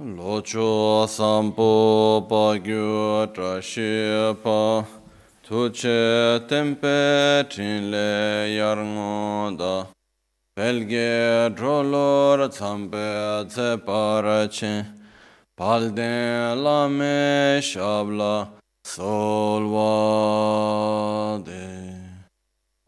[0.00, 4.84] Locho sampo pagyo trashepa
[5.44, 9.86] Tuche tempe trinle yarngoda
[10.56, 14.86] Pelge drolor tsampe tseparachin
[15.56, 18.48] Palden lame shabla
[18.82, 19.52] solvade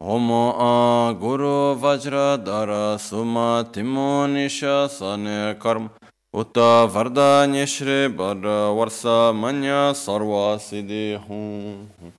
[0.01, 5.89] Omo a guru vajra dara suma timo nisha sane karma
[6.35, 6.57] उत
[6.93, 8.47] वरदान्य श्री वर
[8.77, 9.01] वर्ष
[9.35, 12.11] मन्य सर्व सिद्धि हूँ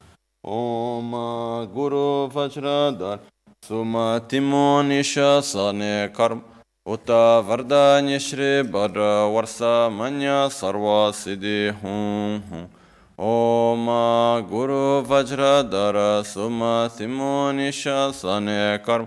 [0.50, 1.10] ओम
[1.74, 2.06] गुरु
[2.36, 3.18] वज्रधर
[3.62, 6.40] सुमतिमो निशने कर्म
[6.86, 7.10] उत
[7.48, 8.98] वरदान्य श्री वर
[9.34, 9.58] वर्ष
[9.92, 12.64] मन्य सर्व सिद्धि हूँ
[13.26, 13.86] ओम
[14.50, 19.06] गुरु वज्रधर सुमतिमो निशने कर्म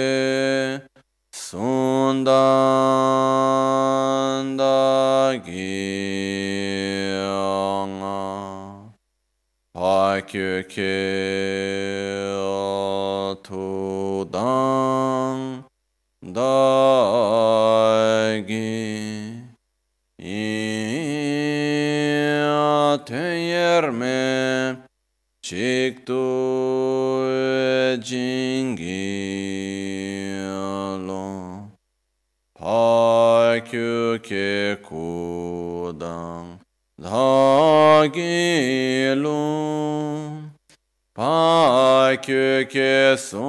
[42.67, 43.46] que são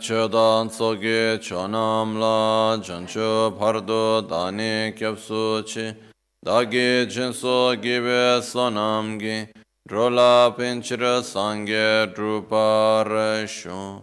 [0.06, 5.86] chodan tsoge chonam la jancho pardo dani kyapsu chi
[6.46, 9.48] dagi jinso gibe sonam gi
[9.88, 13.02] drola pinchira sangye drupa
[13.48, 14.02] shu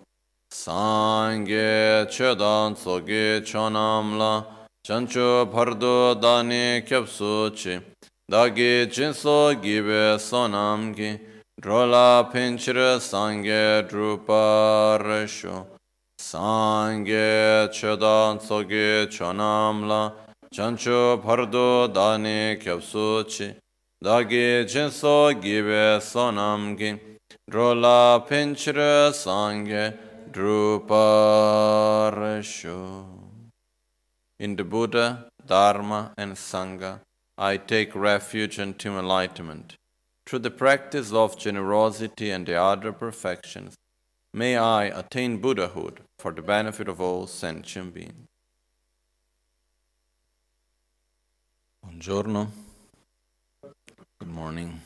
[0.51, 4.43] sangye chodan tsoge chonam la
[4.85, 7.79] jancho pardo dani kyapsu chi
[8.29, 11.11] dagi jinso gibe sonam gi
[11.61, 15.72] drola pinchira sangye drupar shu
[16.23, 20.13] Sangye chodan tsoge chonamla
[20.53, 23.55] Chancho pardo dani kyapsuchi
[24.01, 26.99] Dagi jinso gibe sonamgi
[27.51, 29.97] Drola pinchira sangye
[30.31, 31.11] druparasho
[34.39, 37.01] In the Buddha, Dharma and Sangha,
[37.37, 39.75] I take refuge unto enlightenment.
[40.25, 43.75] Through the practice of generosity and the other perfections,
[44.33, 48.27] may I attain Buddhahood for the benefit of all sentient beings.
[51.85, 52.47] Buongiorno.
[54.19, 54.81] Good morning.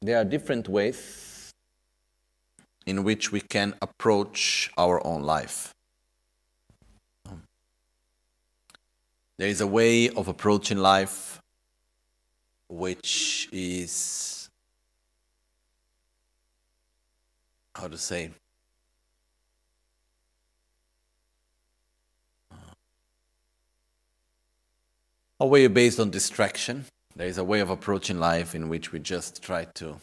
[0.00, 1.52] There are different ways
[2.86, 5.74] in which we can approach our own life.
[9.36, 11.40] There is a way of approaching life
[12.68, 14.48] which is,
[17.74, 18.30] how to say,
[25.40, 26.84] a way based on distraction.
[27.16, 29.96] There is a way of approaching life in which we just try to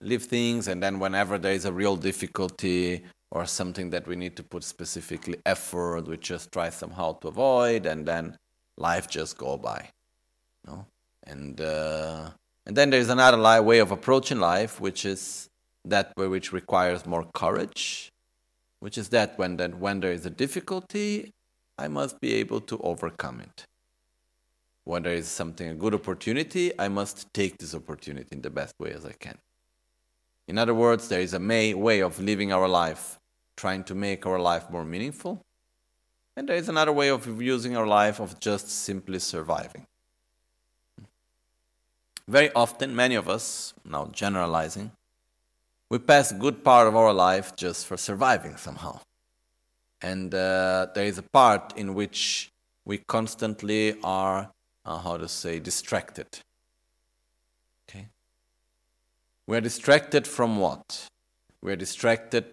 [0.00, 4.36] live things, and then whenever there is a real difficulty or something that we need
[4.36, 8.36] to put specifically effort, we just try somehow to avoid, and then
[8.76, 9.90] life just go by.
[10.66, 10.86] Know?
[11.26, 12.30] And uh,
[12.66, 15.48] and then there's another way of approaching life, which is
[15.84, 18.10] that way which requires more courage,
[18.80, 21.32] which is that when that when there is a difficulty,
[21.78, 23.66] I must be able to overcome it.
[24.84, 28.74] When there is something a good opportunity, I must take this opportunity in the best
[28.78, 29.38] way as I can.
[30.46, 33.18] In other words, there is a may, way of living our life,
[33.56, 35.42] trying to make our life more meaningful.
[36.36, 39.86] And there is another way of using our life of just simply surviving.
[42.28, 44.90] Very often, many of us, now generalizing,
[45.88, 49.00] we pass good part of our life just for surviving somehow.
[50.02, 52.50] And uh, there is a part in which
[52.84, 54.50] we constantly are,
[54.84, 56.26] uh, how to say, distracted.
[57.88, 58.08] Okay?
[59.46, 61.06] We are distracted from what?
[61.62, 62.52] We are distracted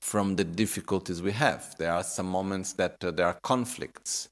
[0.00, 1.74] from the difficulties we have.
[1.78, 4.28] There are some moments that uh, there are conflicts,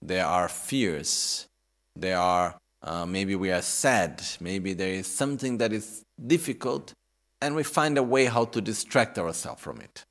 [0.00, 1.48] there are fears,
[1.94, 6.92] there are uh, maybe we are sad, maybe there is something that is difficult,
[7.40, 10.04] and we find a way how to distract ourselves from it.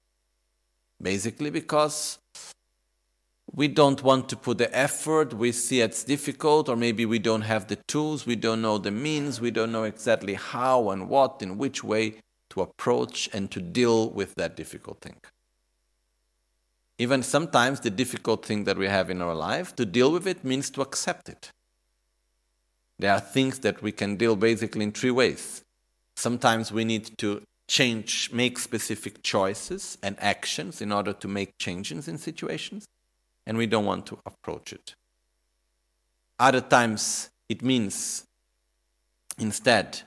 [1.01, 2.19] Basically, because
[3.53, 7.41] we don't want to put the effort, we see it's difficult, or maybe we don't
[7.41, 11.41] have the tools, we don't know the means, we don't know exactly how and what,
[11.41, 12.15] in which way
[12.49, 15.17] to approach and to deal with that difficult thing.
[16.97, 20.45] Even sometimes the difficult thing that we have in our life, to deal with it
[20.45, 21.51] means to accept it.
[23.01, 25.63] There are things that we can deal basically in three ways.
[26.15, 32.07] Sometimes we need to change, make specific choices and actions in order to make changes
[32.07, 32.87] in situations
[33.47, 34.93] and we don't want to approach it.
[36.37, 38.27] Other times, it means
[39.39, 40.01] instead,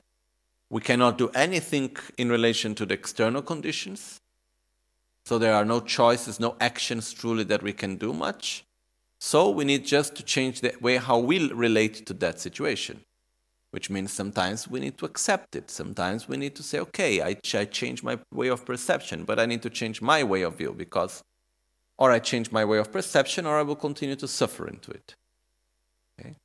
[0.69, 4.21] we cannot do anything in relation to the external conditions.
[5.25, 8.63] So there are no choices, no actions truly that we can do much.
[9.31, 13.03] So we need just to change the way how we relate to that situation,
[13.71, 15.71] which means sometimes we need to accept it.
[15.71, 19.47] Sometimes we need to say, okay, I, I change my way of perception, but I
[19.47, 21.23] need to change my way of view because
[21.97, 25.15] or I change my way of perception, or I will continue to suffer into it.
[26.19, 26.35] Okay?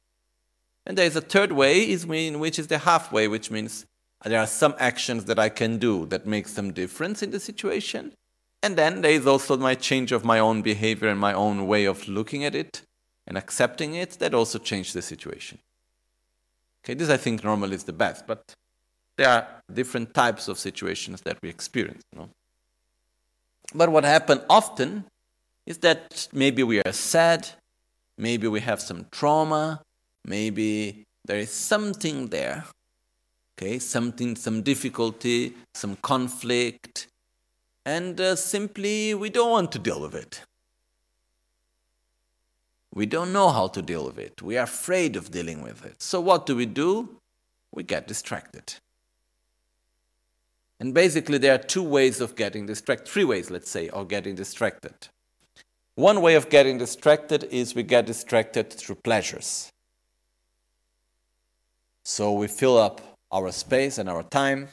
[0.87, 3.85] And there is a third way, is in which is the halfway, which means
[4.25, 8.15] there are some actions that I can do that make some difference in the situation.
[8.63, 11.87] And then there is also my change of my own behavior and my own way
[11.87, 12.83] of looking at it
[13.27, 15.59] and accepting it that also change the situation.
[16.85, 18.55] Okay, this I think normally is the best, but
[19.17, 22.03] there are different types of situations that we experience.
[22.13, 22.31] You know?
[23.75, 25.05] But what happens often
[25.67, 27.49] is that maybe we are sad,
[28.19, 29.83] maybe we have some trauma,
[30.25, 32.65] maybe there is something there,
[33.57, 37.07] okay, something, some difficulty, some conflict,
[37.85, 40.43] and uh, simply we don't want to deal with it.
[42.93, 44.43] We don't know how to deal with it.
[44.43, 46.03] We are afraid of dealing with it.
[46.03, 47.21] So, what do we do?
[47.73, 48.75] we get distracted.
[50.79, 54.35] And basically, there are two ways of getting distracted, three ways, let's say, of getting
[54.35, 55.09] distracted.
[55.95, 59.71] One way of getting distracted is we get distracted through pleasures.
[62.05, 64.69] So we fill up our space and our time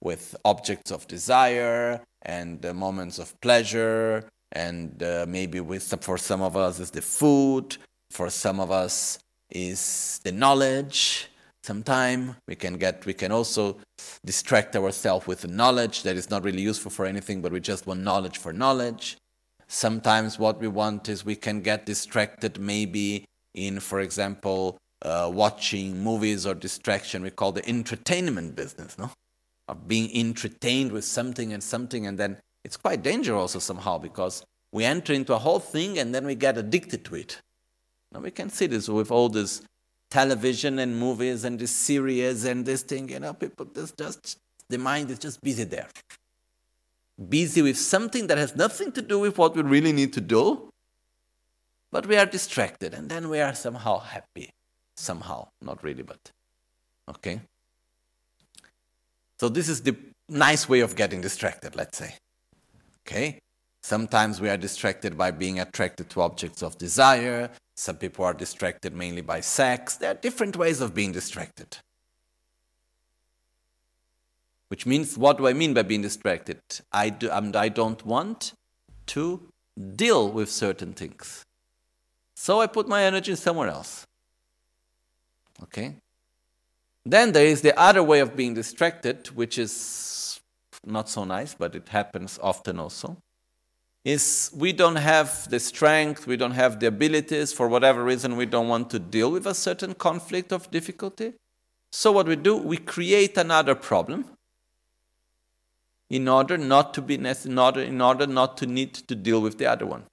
[0.00, 6.42] with objects of desire and uh, moments of pleasure, and uh, maybe with for some
[6.42, 7.76] of us is the food,
[8.10, 9.18] for some of us
[9.50, 11.28] is the knowledge.
[11.64, 13.76] Sometime we can get, we can also
[14.24, 18.00] distract ourselves with knowledge that is not really useful for anything, but we just want
[18.00, 19.16] knowledge for knowledge.
[19.68, 23.24] Sometimes what we want is we can get distracted maybe
[23.54, 27.22] in, for example, uh, watching movies or distraction.
[27.22, 29.10] We call the entertainment business, no?
[29.74, 34.84] Being entertained with something and something, and then it's quite dangerous also somehow because we
[34.84, 37.40] enter into a whole thing and then we get addicted to it.
[38.12, 39.62] Now we can see this with all this
[40.10, 44.38] television and movies and this series and this thing, you know, people just, just
[44.68, 45.88] the mind is just busy there.
[47.28, 50.70] Busy with something that has nothing to do with what we really need to do,
[51.90, 54.50] but we are distracted and then we are somehow happy.
[54.96, 56.30] Somehow, not really, but
[57.08, 57.40] okay.
[59.42, 59.96] So this is the
[60.28, 62.14] nice way of getting distracted, let's say.
[63.04, 63.40] Okay?
[63.82, 67.50] Sometimes we are distracted by being attracted to objects of desire.
[67.74, 69.96] Some people are distracted mainly by sex.
[69.96, 71.78] There are different ways of being distracted.
[74.68, 76.60] Which means, what do I mean by being distracted?
[76.92, 78.52] I, do, um, I don't want
[79.06, 79.48] to
[79.96, 81.42] deal with certain things.
[82.36, 84.06] So I put my energy somewhere else.
[85.64, 85.96] Okay?
[87.04, 90.40] Then there is the other way of being distracted, which is
[90.84, 93.16] not so nice, but it happens often also
[94.04, 98.46] is we don't have the strength, we don't have the abilities, for whatever reason, we
[98.46, 101.34] don't want to deal with a certain conflict of difficulty.
[101.90, 104.24] So, what we do, we create another problem
[106.10, 109.58] in order not to be in order, in order not to need to deal with
[109.58, 110.04] the other one.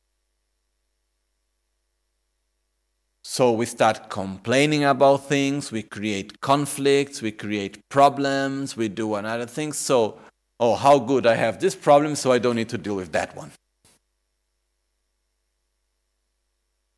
[3.31, 9.45] So we start complaining about things, we create conflicts, we create problems, we do another
[9.45, 9.71] thing.
[9.71, 10.17] So,
[10.59, 13.35] oh, how good I have this problem, so I don't need to deal with that
[13.35, 13.51] one.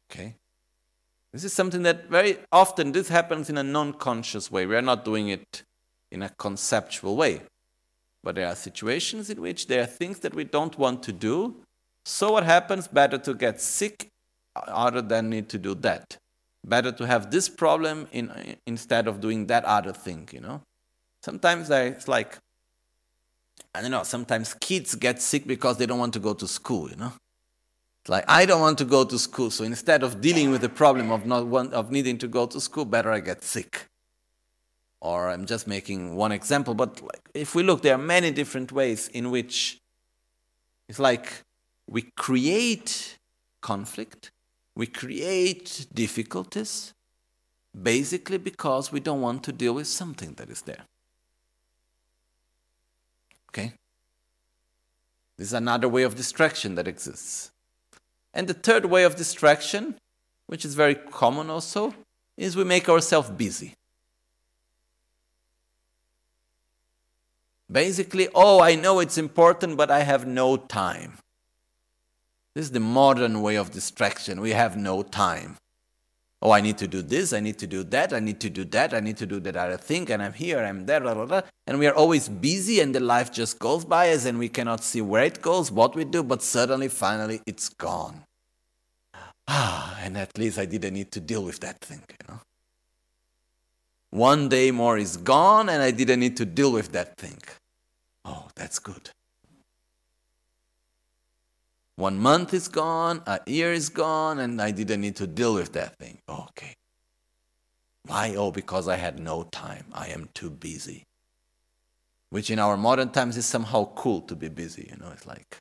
[0.09, 0.35] Okay?
[1.33, 4.65] This is something that very often this happens in a non-conscious way.
[4.65, 5.63] We are not doing it
[6.11, 7.41] in a conceptual way.
[8.23, 11.57] But there are situations in which there are things that we don't want to do.
[12.05, 12.87] So what happens?
[12.87, 14.07] Better to get sick
[14.55, 16.17] uh, rather than need to do that.
[16.63, 20.61] Better to have this problem in, instead of doing that other thing, you know?
[21.21, 22.37] Sometimes it's like,
[23.73, 26.89] I don't know, sometimes kids get sick because they don't want to go to school,
[26.89, 27.13] you know?
[28.07, 31.11] like I don't want to go to school, so instead of dealing with the problem
[31.11, 33.87] of not want, of needing to go to school, better I get sick.
[34.99, 38.71] Or I'm just making one example, but like if we look, there are many different
[38.71, 39.79] ways in which
[40.87, 41.43] it's like
[41.87, 43.17] we create
[43.61, 44.30] conflict,
[44.75, 46.93] we create difficulties,
[47.79, 50.85] basically because we don't want to deal with something that is there.
[53.49, 53.73] Okay?
[55.37, 57.51] This is another way of distraction that exists.
[58.33, 59.95] And the third way of distraction,
[60.47, 61.93] which is very common also,
[62.37, 63.75] is we make ourselves busy.
[67.69, 71.17] Basically, oh, I know it's important, but I have no time.
[72.53, 74.41] This is the modern way of distraction.
[74.41, 75.57] We have no time.
[76.43, 78.65] Oh, I need to do this, I need to do that, I need to do
[78.65, 81.25] that, I need to do that other thing, and I'm here, I'm there, blah, blah,
[81.25, 81.41] blah.
[81.67, 84.83] And we are always busy, and the life just goes by us, and we cannot
[84.83, 88.23] see where it goes, what we do, but suddenly, finally, it's gone.
[89.47, 92.39] Ah, and at least I didn't need to deal with that thing, you know.
[94.09, 97.37] One day more is gone, and I didn't need to deal with that thing.
[98.25, 99.11] Oh, that's good.
[102.01, 105.73] One month is gone, a year is gone, and I didn't need to deal with
[105.73, 106.17] that thing.
[106.27, 106.73] Okay.
[108.07, 108.33] Why?
[108.35, 109.85] Oh, because I had no time.
[109.93, 111.03] I am too busy.
[112.31, 115.59] Which in our modern times is somehow cool to be busy, you know, it's like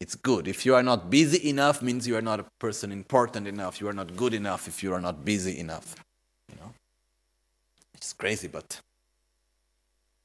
[0.00, 0.48] it's good.
[0.48, 3.82] If you are not busy enough means you are not a person important enough.
[3.82, 5.94] You are not good enough if you are not busy enough.
[6.48, 6.72] You know?
[7.92, 8.80] It's crazy, but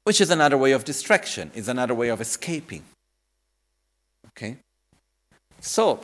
[0.04, 2.84] which is another way of distraction, is another way of escaping.
[4.28, 4.56] Okay?
[5.66, 6.00] So,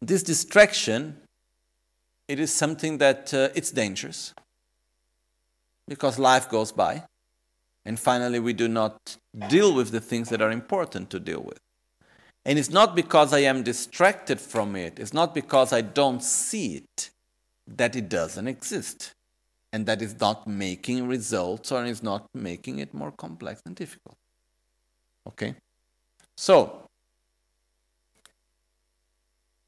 [0.00, 1.16] this distraction,
[2.28, 4.32] it is something that uh, it's dangerous
[5.88, 7.02] because life goes by
[7.84, 9.16] and finally we do not
[9.48, 11.58] deal with the things that are important to deal with.
[12.44, 16.76] And it's not because I am distracted from it, it's not because I don't see
[16.76, 17.10] it
[17.66, 19.12] that it doesn't exist.
[19.72, 24.16] and that is not making results or is not making it more complex and difficult.
[25.26, 25.54] Okay?
[26.36, 26.85] So,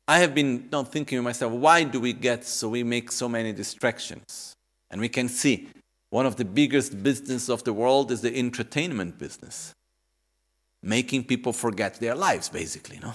[0.09, 3.29] I have been now thinking to myself, why do we get so we make so
[3.29, 4.57] many distractions?
[4.91, 5.69] And we can see
[6.09, 9.75] one of the biggest business of the world is the entertainment business.
[10.83, 13.13] Making people forget their lives, basically, no?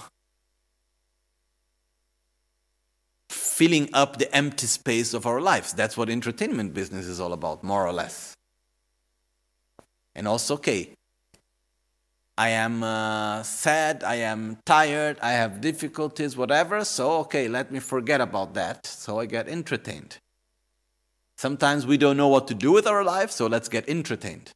[3.28, 5.72] Filling up the empty space of our lives.
[5.72, 8.36] That's what entertainment business is all about, more or less.
[10.14, 10.90] And also, okay,
[12.36, 16.84] I am uh, sad, I am tired, I have difficulties, whatever.
[16.84, 18.86] So, okay, let me forget about that.
[18.86, 20.18] So I get entertained.
[21.36, 24.52] Sometimes we don't know what to do with our life, so let's get entertained.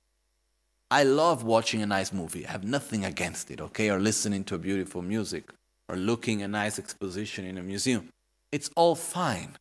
[0.90, 2.46] I love watching a nice movie.
[2.46, 3.90] I have nothing against it, okay?
[3.90, 5.50] Or listening to a beautiful music
[5.88, 8.08] or looking a nice exposition in a museum.
[8.50, 9.56] It's all fine.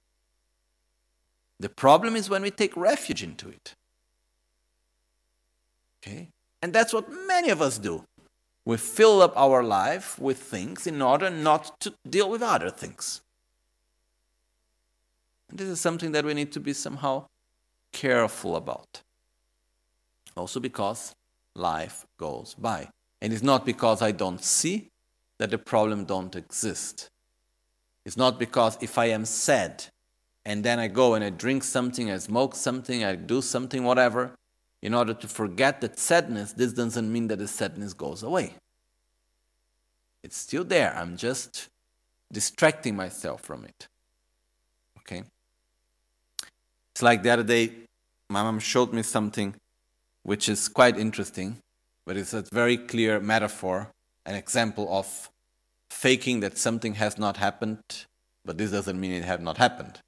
[1.59, 3.75] The problem is when we take refuge into it.
[6.01, 6.29] Okay?
[6.67, 8.03] And that's what many of us do.
[8.65, 13.21] We fill up our life with things in order not to deal with other things.
[15.49, 17.27] And this is something that we need to be somehow
[17.93, 19.01] careful about.
[20.35, 21.15] Also because
[21.55, 22.89] life goes by.
[23.21, 24.89] And it's not because I don't see
[25.37, 27.09] that the problem don't exist.
[28.03, 29.85] It's not because if I am sad
[30.45, 34.33] and then I go and I drink something, I smoke something, I do something, whatever,
[34.81, 38.53] in order to forget that sadness, this doesn't mean that the sadness goes away.
[40.23, 40.95] It's still there.
[40.95, 41.69] I'm just
[42.31, 43.87] distracting myself from it.
[44.99, 45.23] Okay?
[46.91, 47.71] It's like the other day,
[48.29, 49.55] my mom showed me something
[50.23, 51.57] which is quite interesting,
[52.05, 53.89] but it's a very clear metaphor,
[54.25, 55.29] an example of
[55.89, 57.79] faking that something has not happened,
[58.43, 59.99] but this doesn't mean it had not happened.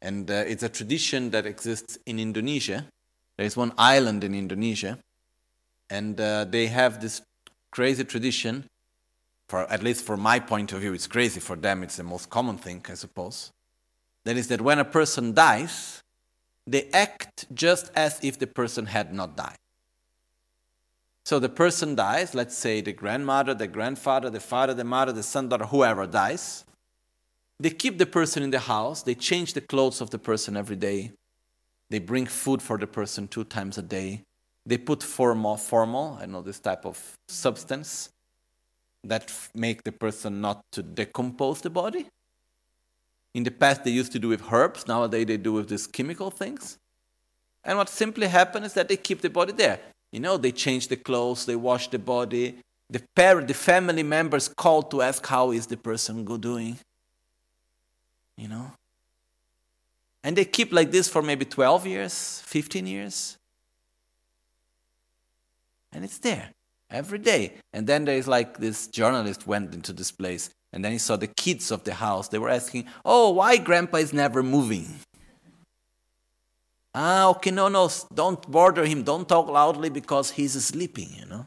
[0.00, 2.86] And uh, it's a tradition that exists in Indonesia
[3.38, 4.98] there is one island in Indonesia,
[5.88, 7.22] and uh, they have this
[7.70, 8.64] crazy tradition.
[9.48, 11.40] For at least for my point of view, it's crazy.
[11.40, 13.50] For them, it's the most common thing, I suppose.
[14.24, 16.02] That is that when a person dies,
[16.66, 19.56] they act just as if the person had not died.
[21.24, 25.22] So the person dies, let's say the grandmother, the grandfather, the father, the mother, the
[25.22, 26.64] son, daughter, whoever dies.
[27.60, 30.76] They keep the person in the house, they change the clothes of the person every
[30.76, 31.12] day,
[31.90, 34.22] they bring food for the person two times a day.
[34.66, 38.10] They put formal, formal, I know this type of substance
[39.04, 42.06] that make the person not to decompose the body.
[43.34, 44.86] In the past, they used to do with herbs.
[44.86, 46.78] Nowadays, they do with these chemical things.
[47.64, 49.80] And what simply happens is that they keep the body there.
[50.10, 52.58] You know, they change the clothes, they wash the body.
[52.90, 56.78] The parent, the family members call to ask how is the person doing.
[58.36, 58.72] You know,
[60.22, 63.38] and they keep like this for maybe 12 years, 15 years.
[65.92, 66.50] And it's there
[66.90, 67.54] every day.
[67.72, 71.16] And then there is like this journalist went into this place and then he saw
[71.16, 72.28] the kids of the house.
[72.28, 74.86] They were asking, Oh, why grandpa is never moving?
[76.94, 79.02] Ah, okay, no, no, don't bother him.
[79.02, 81.46] Don't talk loudly because he's sleeping, you know.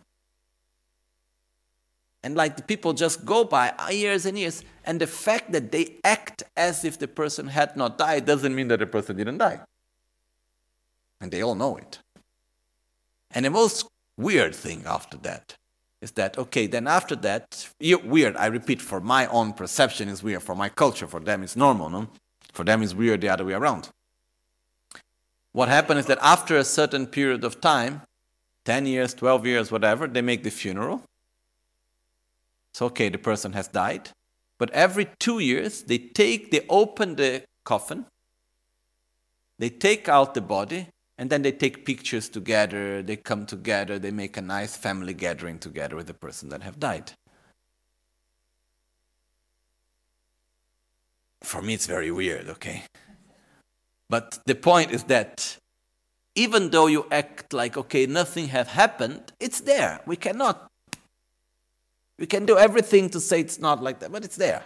[2.23, 4.63] And like the people just go by years and years.
[4.85, 8.67] And the fact that they act as if the person had not died doesn't mean
[8.67, 9.59] that the person didn't die.
[11.19, 11.99] And they all know it.
[13.31, 15.55] And the most weird thing after that
[16.01, 20.43] is that, okay, then after that, weird, I repeat, for my own perception is weird.
[20.43, 22.07] For my culture, for them it's normal, no?
[22.53, 23.89] For them it's weird the other way around.
[25.53, 28.01] What happened is that after a certain period of time,
[28.65, 31.03] 10 years, 12 years, whatever, they make the funeral
[32.73, 34.09] so, okay, the person has died.
[34.57, 38.05] But every two years, they take, they open the coffin,
[39.59, 44.11] they take out the body, and then they take pictures together, they come together, they
[44.11, 47.11] make a nice family gathering together with the person that have died.
[51.43, 52.83] For me, it's very weird, okay?
[54.09, 55.57] But the point is that
[56.33, 60.01] even though you act like, okay, nothing has happened, it's there.
[60.05, 60.70] We cannot
[62.21, 64.63] we can do everything to say it's not like that, but it's there.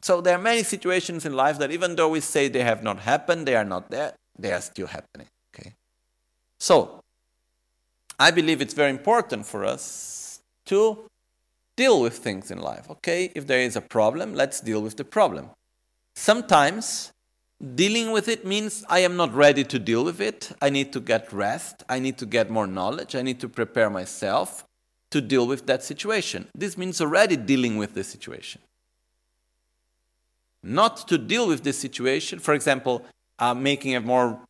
[0.00, 3.00] So there are many situations in life that even though we say they have not
[3.00, 5.26] happened, they are not there, they are still happening.
[5.52, 5.74] Okay?
[6.58, 7.02] So
[8.16, 10.98] I believe it's very important for us to
[11.74, 12.88] deal with things in life.
[12.88, 15.50] Okay, if there is a problem, let's deal with the problem.
[16.14, 17.12] Sometimes
[17.74, 20.52] dealing with it means I am not ready to deal with it.
[20.62, 21.82] I need to get rest.
[21.88, 23.16] I need to get more knowledge.
[23.16, 24.67] I need to prepare myself
[25.10, 26.48] to deal with that situation.
[26.54, 28.60] This means already dealing with the situation.
[30.62, 33.04] Not to deal with this situation, for example,
[33.38, 34.40] I'm making a more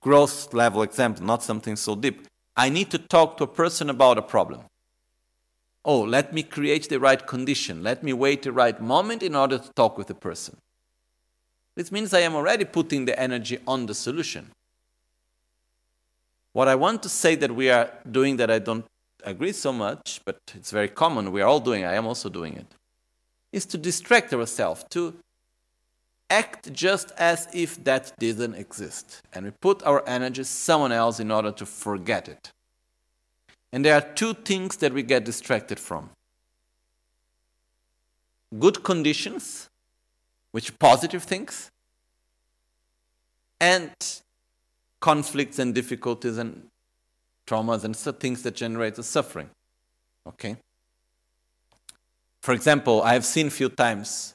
[0.00, 2.26] gross level example, not something so deep.
[2.56, 4.62] I need to talk to a person about a problem.
[5.84, 7.82] Oh, let me create the right condition.
[7.82, 10.56] Let me wait the right moment in order to talk with the person.
[11.76, 14.50] This means I am already putting the energy on the solution.
[16.52, 18.84] What I want to say that we are doing that I don't
[19.30, 22.54] agree so much, but it's very common, we are all doing, I am also doing
[22.54, 22.66] it,
[23.52, 25.14] is to distract ourselves, to
[26.30, 29.22] act just as if that didn't exist.
[29.32, 32.50] And we put our energy someone else in order to forget it.
[33.72, 36.10] And there are two things that we get distracted from
[38.58, 39.68] good conditions,
[40.52, 41.70] which are positive things,
[43.60, 43.92] and
[45.00, 46.68] conflicts and difficulties and
[47.46, 49.50] traumas and things that generate the suffering.
[50.26, 50.56] Okay?
[52.42, 54.34] For example, I have seen a few times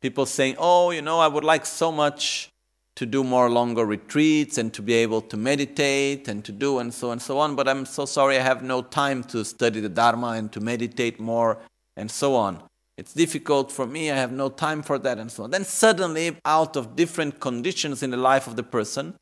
[0.00, 2.50] people saying, Oh, you know, I would like so much
[2.96, 6.92] to do more longer retreats and to be able to meditate and to do and
[6.92, 9.90] so and so on, but I'm so sorry I have no time to study the
[9.90, 11.58] Dharma and to meditate more
[11.96, 12.62] and so on.
[12.96, 15.50] It's difficult for me, I have no time for that and so on.
[15.50, 19.14] Then suddenly, out of different conditions in the life of the person,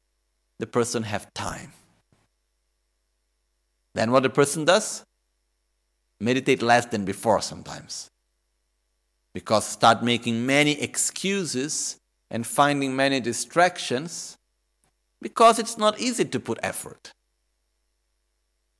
[0.61, 1.73] the person have time.
[3.95, 5.05] Then what the person does?
[6.21, 8.11] Meditate less than before sometimes.
[9.33, 11.99] Because start making many excuses
[12.31, 14.37] and finding many distractions
[15.21, 17.13] because it's not easy to put effort.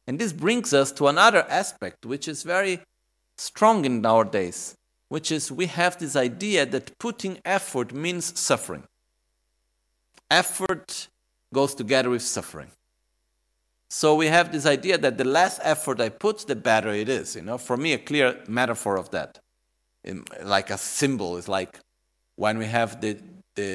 [0.07, 2.81] And this brings us to another aspect which is very
[3.37, 4.77] strong in nowadays,
[5.09, 8.85] which is we have this idea that putting effort means suffering.
[10.31, 11.09] Effort
[11.53, 12.71] goes together with suffering.
[13.97, 17.37] So we have this idea that the less effort I put, the better it is.
[17.37, 19.39] You know, for me, a clear metaphor of that,
[20.03, 21.79] in, like a symbol, is like
[22.35, 23.17] when we have the
[23.55, 23.73] the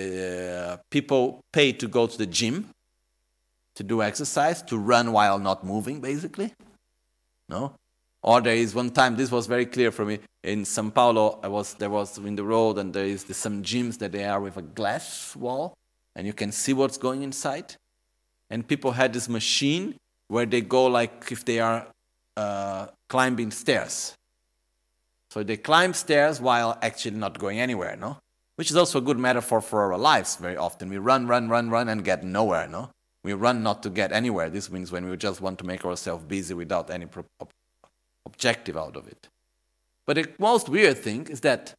[0.74, 2.68] uh, people pay to go to the gym
[3.76, 6.54] to do exercise, to run while not moving, basically.
[7.48, 7.76] No,
[8.22, 11.40] or there is one time this was very clear for me in São Paulo.
[11.42, 14.42] I was there was in the road, and there is some gyms that they are
[14.42, 15.76] with a glass wall,
[16.14, 17.78] and you can see what's going inside.
[18.50, 19.96] And people had this machine
[20.30, 21.86] where they go like if they are
[22.38, 24.16] uh, climbing stairs.
[25.30, 28.18] So they climb stairs while actually not going anywhere, no?
[28.56, 30.90] Which is also a good metaphor for our lives very often.
[30.90, 32.92] We run, run, run, run and get nowhere, no?
[33.24, 34.50] We run not to get anywhere.
[34.50, 37.06] This means when we just want to make ourselves busy without any
[37.42, 37.50] ob
[38.26, 39.28] objective out of it.
[40.06, 41.74] But the most weird thing is that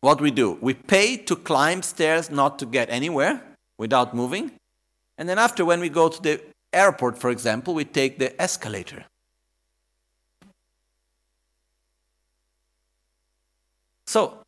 [0.00, 3.42] what we do, we pay to climb stairs not to get anywhere
[3.76, 4.52] without moving.
[5.16, 6.40] And then after, when we go to the
[6.72, 9.04] airport, for example, we take the escalator.
[14.06, 14.38] So,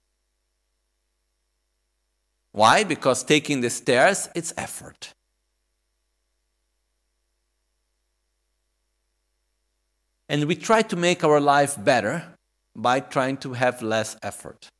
[2.53, 2.85] why?
[2.85, 5.13] Because taking the stairs, it's effort.
[10.29, 12.35] And we try to make our life better
[12.75, 14.71] by trying to have less effort.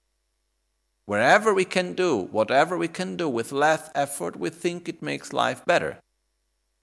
[1.07, 5.33] Wherever we can do, whatever we can do with less effort, we think it makes
[5.33, 5.99] life better.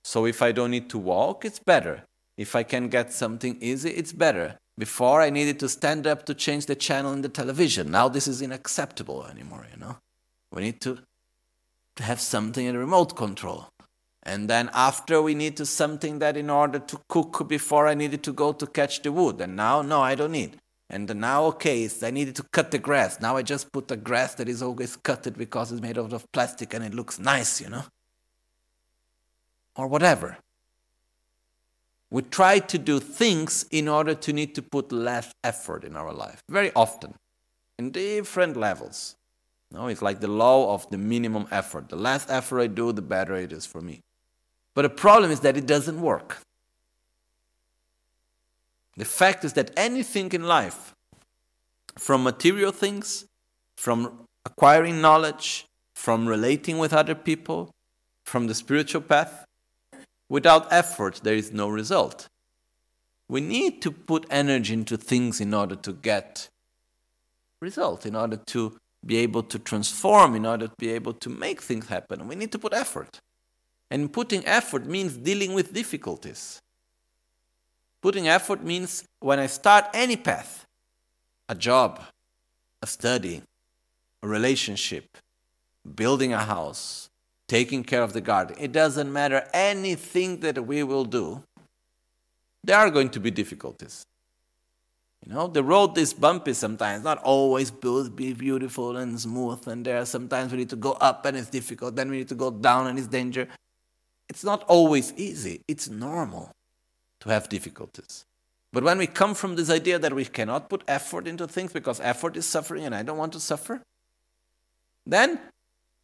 [0.07, 2.03] So if I don't need to walk, it's better.
[2.37, 4.57] If I can get something easy, it's better.
[4.77, 7.91] Before I needed to stand up to change the channel in the television.
[7.91, 9.97] Now this is unacceptable anymore, you know.
[10.53, 10.99] We need to,
[11.99, 13.67] have something in remote control.
[14.23, 18.23] And then after we need to something that in order to cook before I needed
[18.23, 19.41] to go to catch the wood.
[19.41, 20.55] And now, no, I don't need.
[20.89, 23.19] And now, okay, I needed to cut the grass.
[23.19, 26.31] Now I just put the grass that is always cutted because it's made out of
[26.31, 27.83] plastic and it looks nice, you know
[29.77, 30.37] or whatever.
[32.09, 36.13] We try to do things in order to need to put less effort in our
[36.13, 37.13] life, very often,
[37.77, 39.15] in different levels.
[39.71, 41.89] No, it's like the law of the minimum effort.
[41.89, 43.99] The less effort I do, the better it is for me.
[44.73, 46.37] But the problem is that it doesn't work.
[48.95, 50.93] The fact is that anything in life,
[51.97, 53.25] from material things,
[53.75, 57.71] from acquiring knowledge, from relating with other people,
[58.23, 59.46] from the spiritual path,
[60.29, 62.27] Without effort, there is no result.
[63.29, 66.49] We need to put energy into things in order to get
[67.61, 71.61] result, in order to be able to transform, in order to be able to make
[71.61, 72.27] things happen.
[72.27, 73.19] We need to put effort.
[73.89, 76.61] And putting effort means dealing with difficulties.
[78.01, 80.65] Putting effort means when I start any path,
[81.49, 82.01] a job,
[82.81, 83.41] a study,
[84.21, 85.17] a relationship,
[85.95, 87.06] building a house,
[87.47, 88.55] taking care of the garden.
[88.59, 91.43] It doesn't matter anything that we will do,
[92.63, 94.05] there are going to be difficulties.
[95.25, 99.67] You know, the road is bumpy sometimes, not always be beautiful and smooth.
[99.67, 102.29] And there are sometimes we need to go up and it's difficult, then we need
[102.29, 103.47] to go down and it's danger.
[104.29, 105.61] It's not always easy.
[105.67, 106.51] It's normal
[107.21, 108.25] to have difficulties.
[108.73, 111.99] But when we come from this idea that we cannot put effort into things because
[112.01, 113.81] effort is suffering and I don't want to suffer,
[115.05, 115.39] then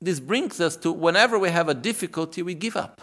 [0.03, 3.01] this brings us to whenever we have a difficulty, we give up.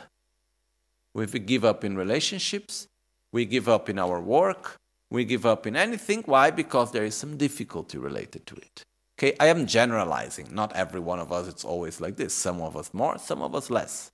[1.13, 2.87] We give up in relationships,
[3.33, 4.79] we give up in our work,
[5.11, 6.23] we give up in anything.
[6.27, 6.51] Why?
[6.51, 8.85] Because there is some difficulty related to it.
[9.19, 10.49] Okay, I am generalizing.
[10.53, 12.33] Not every one of us it's always like this.
[12.33, 14.13] Some of us more, some of us less.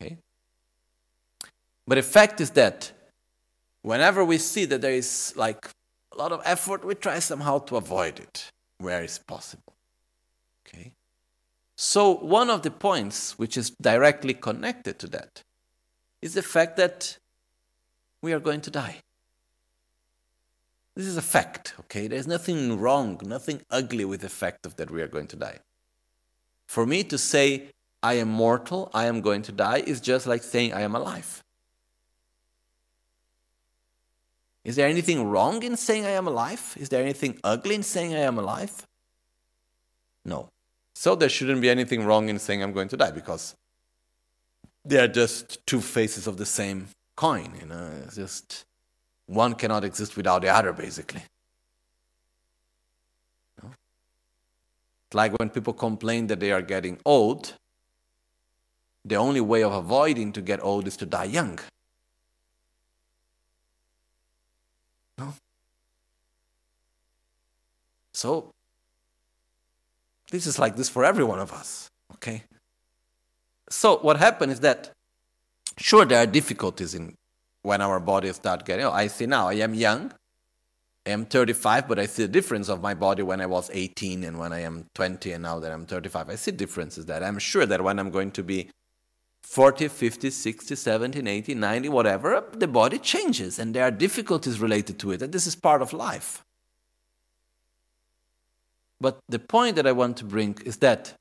[0.00, 0.16] Okay?
[1.86, 2.90] But the fact is that
[3.82, 5.68] whenever we see that there is like
[6.12, 9.67] a lot of effort, we try somehow to avoid it where is possible.
[11.80, 15.44] So one of the points which is directly connected to that
[16.20, 17.18] is the fact that
[18.20, 18.96] we are going to die.
[20.96, 22.08] This is a fact, okay?
[22.08, 25.60] There's nothing wrong, nothing ugly with the fact of that we are going to die.
[26.66, 27.68] For me to say,
[28.02, 31.44] I am mortal, I am going to die, is just like saying I am alive.
[34.64, 36.74] Is there anything wrong in saying I am alive?
[36.76, 38.84] Is there anything ugly in saying I am alive?
[40.24, 40.48] No.
[40.98, 43.54] So there shouldn't be anything wrong in saying I'm going to die because
[44.84, 48.64] they are just two faces of the same coin, you know, it's just
[49.26, 51.22] one cannot exist without the other, basically.
[55.14, 57.54] Like when people complain that they are getting old,
[59.04, 61.60] the only way of avoiding to get old is to die young.
[65.16, 65.32] No?
[68.12, 68.52] So,
[70.30, 72.44] this is like this for every one of us, okay?
[73.70, 74.90] So, what happened is that,
[75.76, 77.14] sure, there are difficulties in
[77.62, 80.12] when our bodies start getting, oh, I see now, I am young,
[81.06, 84.24] I am 35, but I see the difference of my body when I was 18
[84.24, 86.28] and when I am 20 and now that I'm 35.
[86.28, 88.68] I see differences that I'm sure that when I'm going to be
[89.42, 94.98] 40, 50, 60, 70, 80, 90, whatever, the body changes and there are difficulties related
[94.98, 95.22] to it.
[95.22, 96.44] And this is part of life.
[99.00, 101.14] But the point that I want to bring is that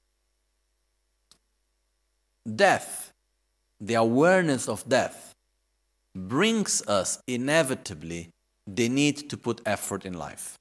[2.55, 3.13] death,
[3.79, 5.35] the awareness of death,
[6.15, 8.29] brings us inevitably
[8.65, 10.57] the need to put effort in life.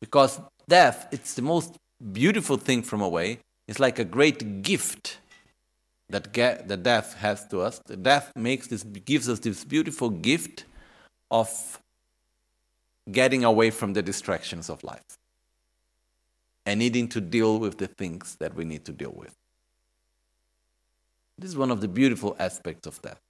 [0.00, 1.76] Because death, it's the most
[2.12, 3.38] beautiful thing from away.
[3.68, 5.18] It's like a great gift
[6.08, 7.80] that get, the death has to us.
[7.86, 10.64] The death makes this, gives us this beautiful gift
[11.30, 11.80] of
[13.10, 15.18] getting away from the distractions of life
[16.64, 19.34] and needing to deal with the things that we need to deal with.
[21.38, 23.20] This is one of the beautiful aspects of death.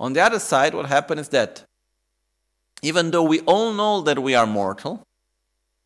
[0.00, 1.64] On the other side, what happens is that
[2.82, 5.04] even though we all know that we are mortal,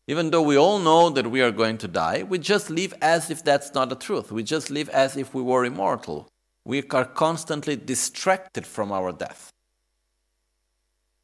[0.07, 3.29] even though we all know that we are going to die, we just live as
[3.29, 4.31] if that's not the truth.
[4.31, 6.29] We just live as if we were immortal.
[6.65, 9.51] We are constantly distracted from our death.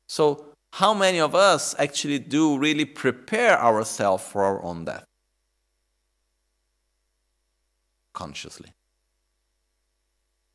[0.07, 5.05] So, how many of us actually do really prepare ourselves for our own death?
[8.13, 8.73] Consciously.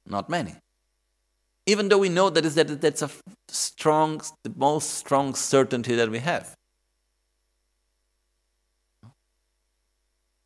[0.07, 0.55] Not many.
[1.67, 3.11] Even though we know that is that that's a
[3.49, 6.55] strong, the most strong certainty that we have.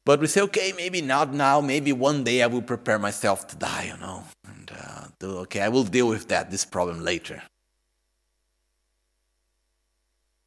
[0.05, 3.57] But we say, okay, maybe not now, maybe one day I will prepare myself to
[3.57, 4.25] die, you know.
[4.47, 7.43] And uh, okay, I will deal with that, this problem later.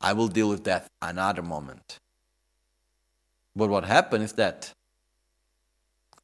[0.02, 2.00] I will deal with that another moment.
[3.56, 4.74] But what happened is that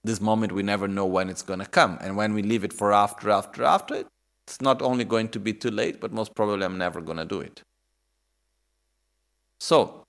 [0.03, 1.97] this moment we never know when it's going to come.
[2.01, 4.05] And when we leave it for after, after, after,
[4.45, 7.25] it's not only going to be too late, but most probably I'm never going to
[7.25, 7.61] do it.
[9.59, 10.05] So,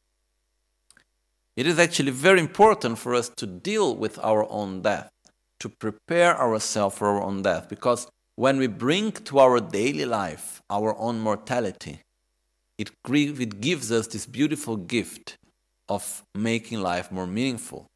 [1.56, 5.10] it is actually very important for us to deal with our own death,
[5.58, 10.62] to prepare ourselves for our own death, because when we bring to our daily life
[10.70, 12.02] our own mortality,
[12.78, 15.36] it, it gives us this beautiful gift
[15.88, 17.86] of making life more meaningful,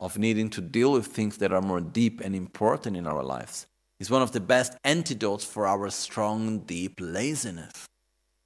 [0.00, 3.66] of needing to deal with things that are more deep and important in our lives.
[4.00, 7.86] It's one of the best antidotes for our strong, deep laziness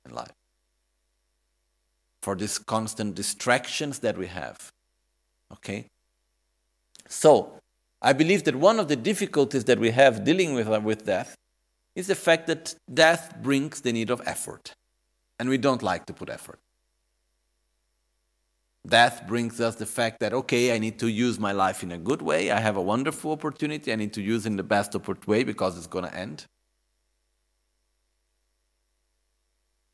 [0.06, 0.32] in life.
[2.20, 4.72] For these constant distractions that we have.
[5.52, 5.86] Okay?
[7.08, 7.60] So,
[8.00, 11.36] I believe that one of the difficulties that we have dealing with, uh, with death
[11.94, 14.74] is the fact that death brings the need of effort
[15.38, 16.58] and we don't like to put effort.
[18.86, 21.98] Death brings us the fact that, okay, I need to use my life in a
[21.98, 22.50] good way.
[22.50, 23.92] I have a wonderful opportunity.
[23.92, 26.46] I need to use it in the best way because it's going to end.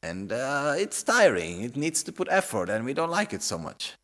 [0.02, 1.62] And uh, it's tiring.
[1.62, 3.94] It needs to put effort, and we don't like it so much.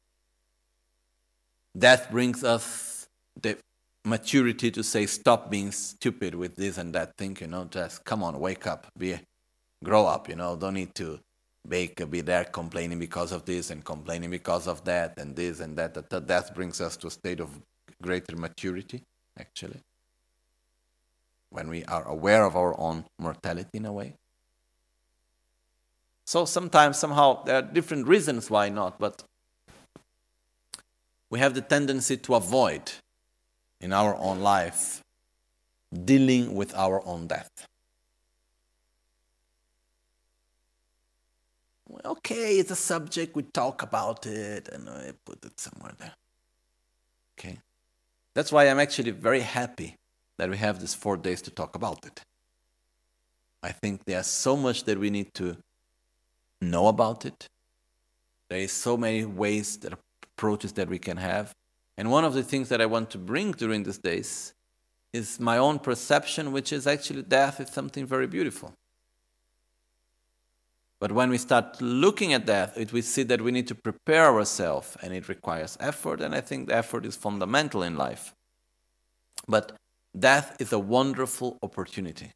[1.76, 3.06] Death brings us
[3.40, 3.56] the
[4.04, 8.22] maturity to say, stop being stupid with this and that thing, you know, just come
[8.22, 9.18] on, wake up, be,
[9.84, 11.20] grow up, you know, don't need to
[11.66, 15.76] bake, be there complaining because of this and complaining because of that and this and
[15.76, 15.94] that.
[15.94, 17.50] That death brings us to a state of
[18.02, 19.02] greater maturity,
[19.38, 19.80] actually,
[21.50, 24.14] when we are aware of our own mortality in a way.
[26.26, 29.22] So sometimes, somehow, there are different reasons why not, but
[31.30, 32.90] we have the tendency to avoid
[33.80, 35.02] in our own life
[36.04, 37.50] dealing with our own death.
[42.04, 46.14] Okay, it's a subject, we talk about it, and I put it somewhere there.
[47.38, 47.58] Okay.
[48.34, 49.96] That's why I'm actually very happy
[50.38, 52.20] that we have these four days to talk about it.
[53.62, 55.56] I think there's so much that we need to
[56.60, 57.48] know about it.
[58.50, 61.54] There is so many ways that approaches that we can have.
[61.96, 64.52] And one of the things that I want to bring during these days
[65.12, 68.74] is my own perception, which is actually death is something very beautiful.
[71.00, 74.26] But when we start looking at death, it, we see that we need to prepare
[74.26, 78.34] ourselves and it requires effort, and I think the effort is fundamental in life.
[79.46, 79.72] But
[80.18, 82.30] death is a wonderful opportunity.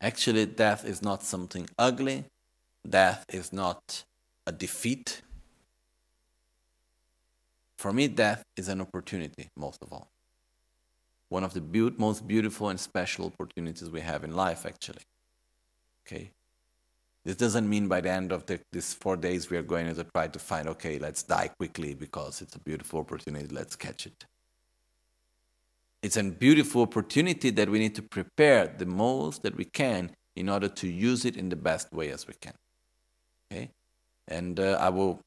[0.00, 2.24] Actually, death is not something ugly,
[2.86, 4.04] death is not
[4.46, 5.22] a defeat.
[7.78, 10.08] For me, death is an opportunity, most of all.
[11.30, 15.02] One of the be- most beautiful and special opportunities we have in life, actually.
[16.06, 16.30] Okay?
[17.24, 20.04] This doesn't mean by the end of the, these four days we are going to
[20.04, 24.26] try to find, okay, let's die quickly because it's a beautiful opportunity, let's catch it.
[26.02, 30.50] It's a beautiful opportunity that we need to prepare the most that we can in
[30.50, 32.52] order to use it in the best way as we can.
[33.50, 33.70] Okay?
[34.28, 35.20] And uh, I will.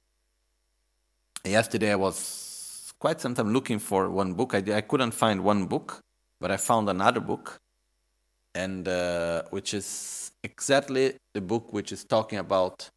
[1.43, 4.53] Yesterday I was quite some time looking for one book.
[4.53, 6.01] I, I couldn't find one book,
[6.39, 7.59] but I found another book,
[8.63, 12.89] and uh, which is exactly the book which is talking about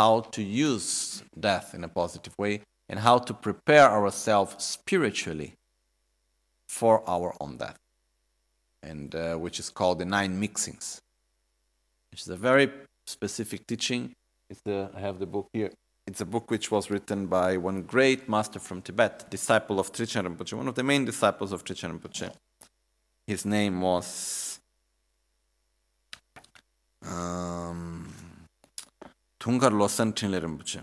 [0.00, 2.54] how to use death in a positive way
[2.88, 5.50] and how to prepare ourselves spiritually
[6.78, 7.78] for our own death,
[8.82, 10.86] and uh, which is called the Nine Mixings,
[12.10, 12.66] which is a very
[13.06, 14.02] specific teaching
[14.50, 15.70] it's the, I have the book here.
[16.06, 20.26] It's a book which was written by one great master from Tibet, disciple of Trijang
[20.26, 22.32] Rinpoche, one of the main disciples of Trijang Rinpoche.
[23.26, 24.57] His name was
[27.06, 28.12] um,
[29.40, 30.82] Thungkar Losang Trinle Rinpoche.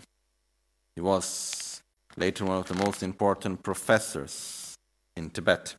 [0.96, 1.82] He was
[2.18, 4.76] later one of the most important professors
[5.16, 5.76] in Tibet.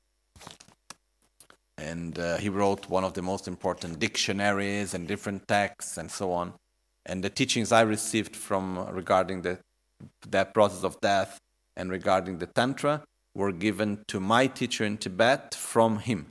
[1.78, 6.32] And uh, he wrote one of the most important dictionaries and different texts and so
[6.32, 6.54] on
[7.06, 9.58] and the teachings I received from regarding the
[10.28, 11.38] that process of death
[11.76, 13.02] and regarding the tantra
[13.34, 16.26] were given to my teacher in Tibet from him.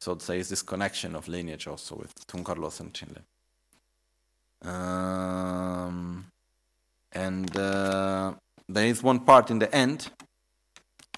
[0.00, 3.22] So there is this connection of lineage also with Thungkar Losang Trinle.
[4.62, 6.26] Um,
[7.12, 8.34] and uh,
[8.68, 10.10] there is one part in the end,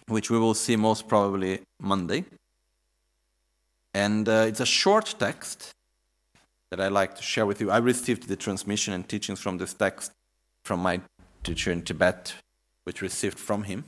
[0.06, 2.24] which we will see most probably Monday.
[3.94, 5.72] And uh, it's a short text
[6.70, 7.70] that I like to share with you.
[7.70, 10.12] I received the transmission and teachings from this text
[10.64, 11.00] from my
[11.42, 12.34] teacher in Tibet,
[12.84, 13.84] which received from him,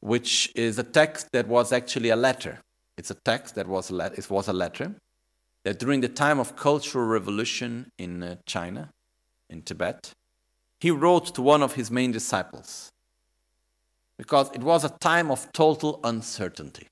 [0.00, 2.60] which is a text that was actually a letter.
[2.96, 4.94] It's a text that was a, it was a letter
[5.64, 8.90] that during the time of Cultural Revolution in uh, China,
[9.48, 10.12] in Tibet,
[10.78, 12.92] he wrote to one of his main disciples
[14.18, 16.88] because it was a time of total uncertainty.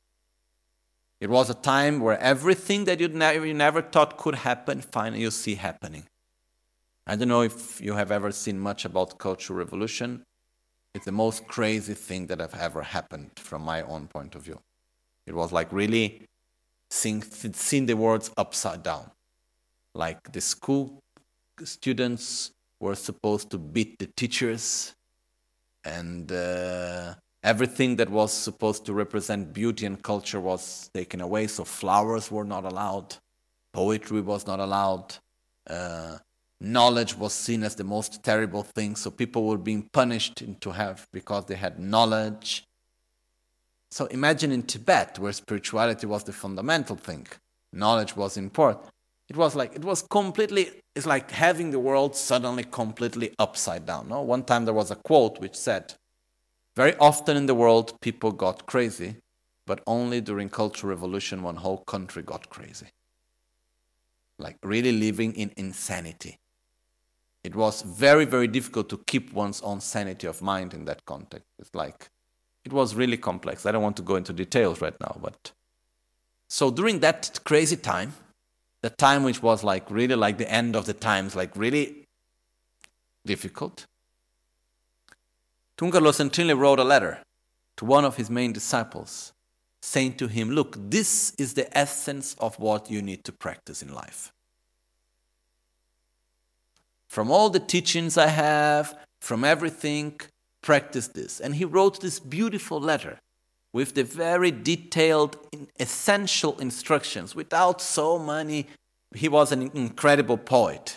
[1.20, 5.20] It was a time where everything that you never, you never thought could happen, finally
[5.20, 6.04] you see happening.
[7.06, 10.24] I don't know if you have ever seen much about Cultural Revolution.
[10.94, 14.60] It's the most crazy thing that have ever happened from my own point of view.
[15.26, 16.22] It was like really
[16.92, 19.10] seeing, seeing the words upside down.
[19.94, 21.02] Like the school
[21.64, 24.94] students were supposed to beat the teachers,
[25.84, 31.46] and uh, everything that was supposed to represent beauty and culture was taken away.
[31.46, 33.16] So flowers were not allowed,
[33.72, 35.14] poetry was not allowed,
[35.68, 36.18] uh,
[36.60, 38.96] knowledge was seen as the most terrible thing.
[38.96, 42.64] So people were being punished into have because they had knowledge.
[43.92, 47.26] So imagine in Tibet, where spirituality was the fundamental thing,
[47.74, 48.86] knowledge was important.
[49.28, 50.70] It was like it was completely.
[50.96, 54.08] It's like having the world suddenly completely upside down.
[54.08, 55.94] No, one time there was a quote which said,
[56.74, 59.16] very often in the world, people got crazy,
[59.66, 62.88] but only during Cultural Revolution, one whole country got crazy.
[64.42, 66.38] like really living in insanity.
[67.44, 71.46] It was very, very difficult to keep one's own sanity of mind in that context.
[71.58, 72.10] It's like,
[72.64, 73.66] it was really complex.
[73.66, 75.52] I don't want to go into details right now, but
[76.48, 78.14] so during that crazy time,
[78.82, 82.06] the time which was like really like the end of the times, like really
[83.24, 83.86] difficult,
[85.78, 87.20] Thungkar Losang Trinle wrote a letter
[87.76, 89.32] to one of his main disciples,
[89.80, 93.92] saying to him, Look, this is the essence of what you need to practice in
[93.92, 94.32] life.
[97.08, 100.20] From all the teachings I have, from everything,
[100.62, 101.40] practice this.
[101.40, 103.18] And he wrote this beautiful letter
[103.72, 105.36] with the very detailed,
[105.78, 108.66] essential instructions without so many.
[109.14, 110.96] He was an incredible poet.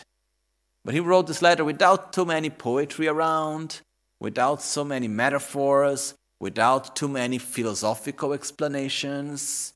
[0.83, 3.81] But he wrote this letter without too many poetry around,
[4.19, 9.73] without so many metaphors, without too many philosophical explanations.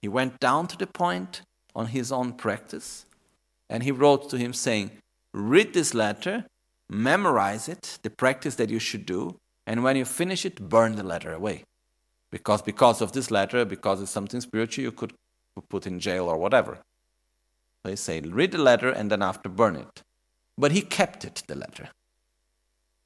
[0.00, 1.42] He went down to the point
[1.74, 3.06] on his own practice
[3.70, 4.90] and he wrote to him saying,
[5.32, 6.44] Read this letter,
[6.90, 11.02] memorize it, the practice that you should do, and when you finish it, burn the
[11.02, 11.64] letter away.
[12.30, 15.12] Because because of this letter, because it's something spiritual, you could
[15.68, 16.78] put in jail or whatever.
[17.84, 20.02] They say, read the letter and then after burn it.
[20.58, 21.88] But he kept it, the letter.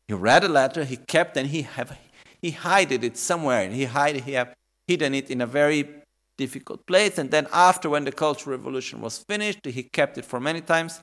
[0.08, 1.96] He read the letter, he kept, and he have
[2.40, 4.54] he hided it somewhere, and he hide he have
[4.86, 5.88] hidden it in a very
[6.36, 7.16] difficult place.
[7.16, 11.00] And then after, when the Cultural Revolution was finished, he kept it for many times.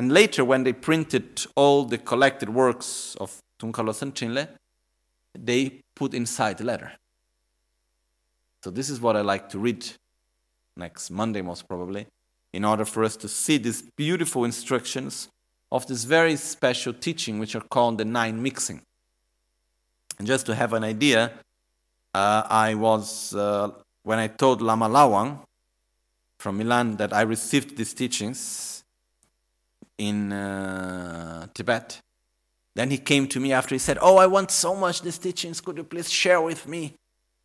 [0.00, 4.48] And later, when they printed all the collected works of Thungkar Losang Trinle,
[5.38, 6.92] they put inside the letter.
[8.64, 9.86] So this is what I like to read
[10.74, 12.06] next Monday, most probably,
[12.54, 15.28] in order for us to see these beautiful instructions
[15.70, 18.80] of this very special teaching, which are called the nine mixing.
[20.18, 21.30] And just to have an idea,
[22.14, 23.72] uh, I was, uh,
[24.04, 25.40] when I told Lama Lawang
[26.38, 28.79] from Milan that I received these teachings
[30.00, 32.00] in uh, Tibet,
[32.74, 35.60] then he came to me after he said, Oh, I want so much these teachings,
[35.60, 36.94] could you please share with me?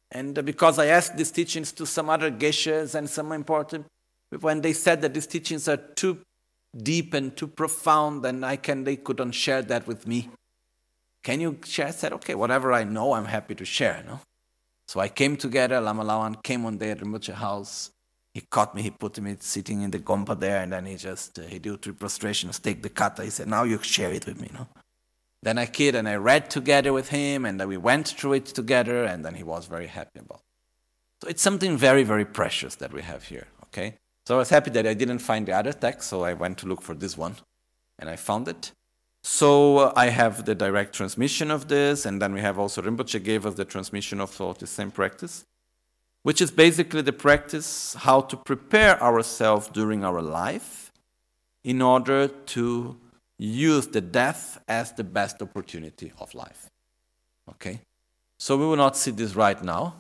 [0.09, 3.85] And uh, because I asked these teachings to some other geshes and some important,
[4.39, 6.19] when they said that these teachings are too
[6.75, 10.29] deep and too profound, and I can, they couldn't share that with me.
[11.23, 11.87] Can you share?
[11.87, 14.01] I said, okay, whatever I know, I'm happy to share.
[14.07, 14.21] No?
[14.87, 17.91] So I came together, Lama Lawan came one day at Rinpoche house.
[18.36, 21.39] He caught me, he put me sitting in the gompa there, and then he just,
[21.39, 23.23] uh, he did three prostrations, take the kata.
[23.23, 24.49] He said, now you share it with me.
[24.53, 24.67] No?
[25.41, 28.45] Then I kid and I read together with him, and then we went through it
[28.47, 31.23] together, and then he was very happy about it.
[31.23, 33.95] So it's something very, very precious that we have here, okay?
[34.25, 36.67] So I was happy that I didn't find the other text, so I went to
[36.67, 37.38] look for this one,
[37.97, 38.73] and I found it.
[39.23, 43.23] So uh, I have the direct transmission of this, and then we have also Rinpoche
[43.23, 45.45] gave us the transmission of, of the same practice,
[46.26, 50.91] which is basically the practice how to prepare ourselves during our life
[51.63, 52.97] in order to
[53.38, 56.65] use the death as the best opportunity of life.
[57.51, 57.80] Okay?
[58.39, 59.97] So we will not see this right now.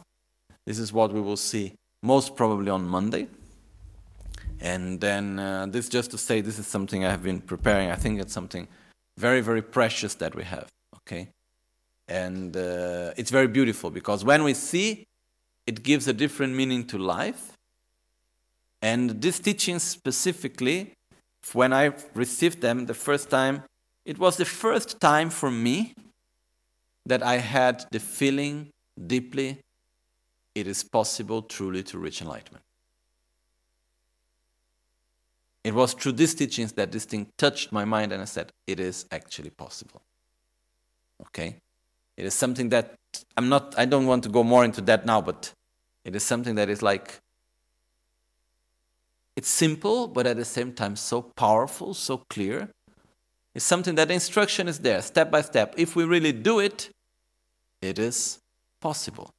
[0.65, 3.27] This is what we will see most probably on Monday.
[4.59, 7.91] And then uh, this just to say this is something I have been preparing.
[7.91, 8.67] I think it's something
[9.15, 10.69] very, very precious that we have.
[10.95, 11.27] Okay?
[12.07, 15.05] And uh, it's very beautiful because when we see,
[15.65, 17.53] it gives a different meaning to life.
[18.81, 20.93] And this teaching specifically
[21.53, 23.63] when I received them the first time,
[24.03, 25.93] it was the first time for me
[27.05, 28.71] that I had the feeling
[29.07, 29.59] deeply
[30.55, 32.63] it is possible truly to reach enlightenment.
[35.63, 38.79] It was through these teachings that this thing touched my mind and I said, it
[38.79, 40.01] is actually possible.
[41.21, 41.57] Okay?
[42.15, 42.95] It is something that
[43.37, 45.53] I'm not, I don't want to go more into that now, but
[46.03, 47.19] it is something that is like
[49.35, 52.69] it's simple, but at the same time so powerful, so clear.
[53.53, 55.75] It's something that instruction is there, step by step.
[55.77, 56.89] If we really do it,
[57.81, 58.39] it is
[58.79, 59.29] possible.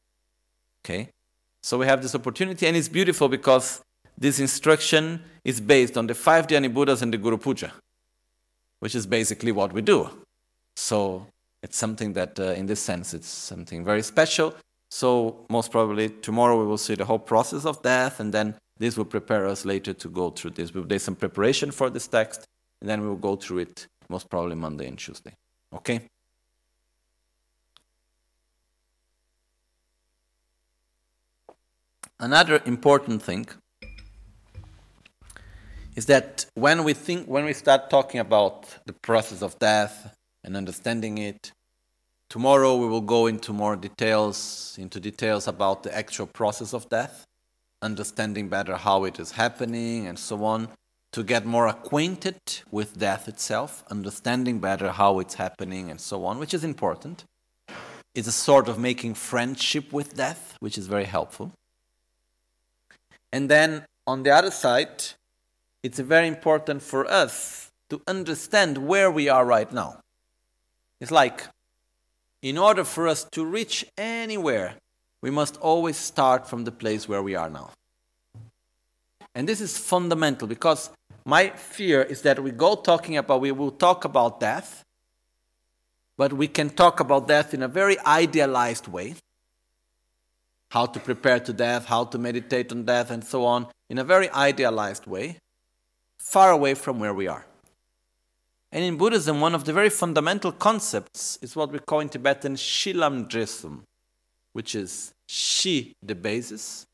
[0.84, 1.08] Okay?
[1.62, 3.82] So we have this opportunity, and it's beautiful because
[4.18, 7.72] this instruction is based on the five Dhyani Buddhas and the Guru Puja,
[8.80, 10.10] which is basically what we do.
[10.74, 11.26] So
[11.66, 14.54] it's something that, uh, in this sense, it's something very special.
[14.88, 15.08] So
[15.50, 19.10] most probably tomorrow we will see the whole process of death, and then this will
[19.16, 20.70] prepare us later to go through this.
[20.72, 22.46] There's some preparation for this text,
[22.80, 25.34] and then we will go through it most probably Monday and Tuesday.
[25.74, 25.98] Okay?
[32.20, 33.46] Another important thing
[35.96, 40.15] is that when we think when we start talking about the process of death
[40.46, 41.52] and understanding it,
[42.30, 47.26] tomorrow we will go into more details into details about the actual process of death
[47.82, 50.68] understanding better how it is happening and so on.
[51.12, 52.36] to get more acquainted
[52.70, 57.24] with death itself, understanding better how it's happening and so on, which is important.
[58.14, 61.52] It's a sort of making friendship with death, which is very helpful.
[63.32, 65.04] And then on the other side,
[65.82, 70.00] it's very important for us to understand where we are right now.
[71.00, 71.44] It's like,
[72.42, 74.74] in order for us to reach anywhere,
[75.20, 77.70] we must always start from the place where we are now.
[79.34, 80.90] And this is fundamental because
[81.24, 84.84] my fear is that we go talking about, we will talk about death,
[86.16, 89.16] but we can talk about death in a very idealized way.
[90.70, 94.04] How to prepare to death, how to meditate on death, and so on, in a
[94.04, 95.38] very idealized way,
[96.18, 97.44] far away from where we are.
[98.72, 102.56] And in Buddhism, one of the very fundamental concepts is what we call in Tibetan
[102.56, 103.82] Shilam Dresum,
[104.52, 106.86] which is Shi, the basis,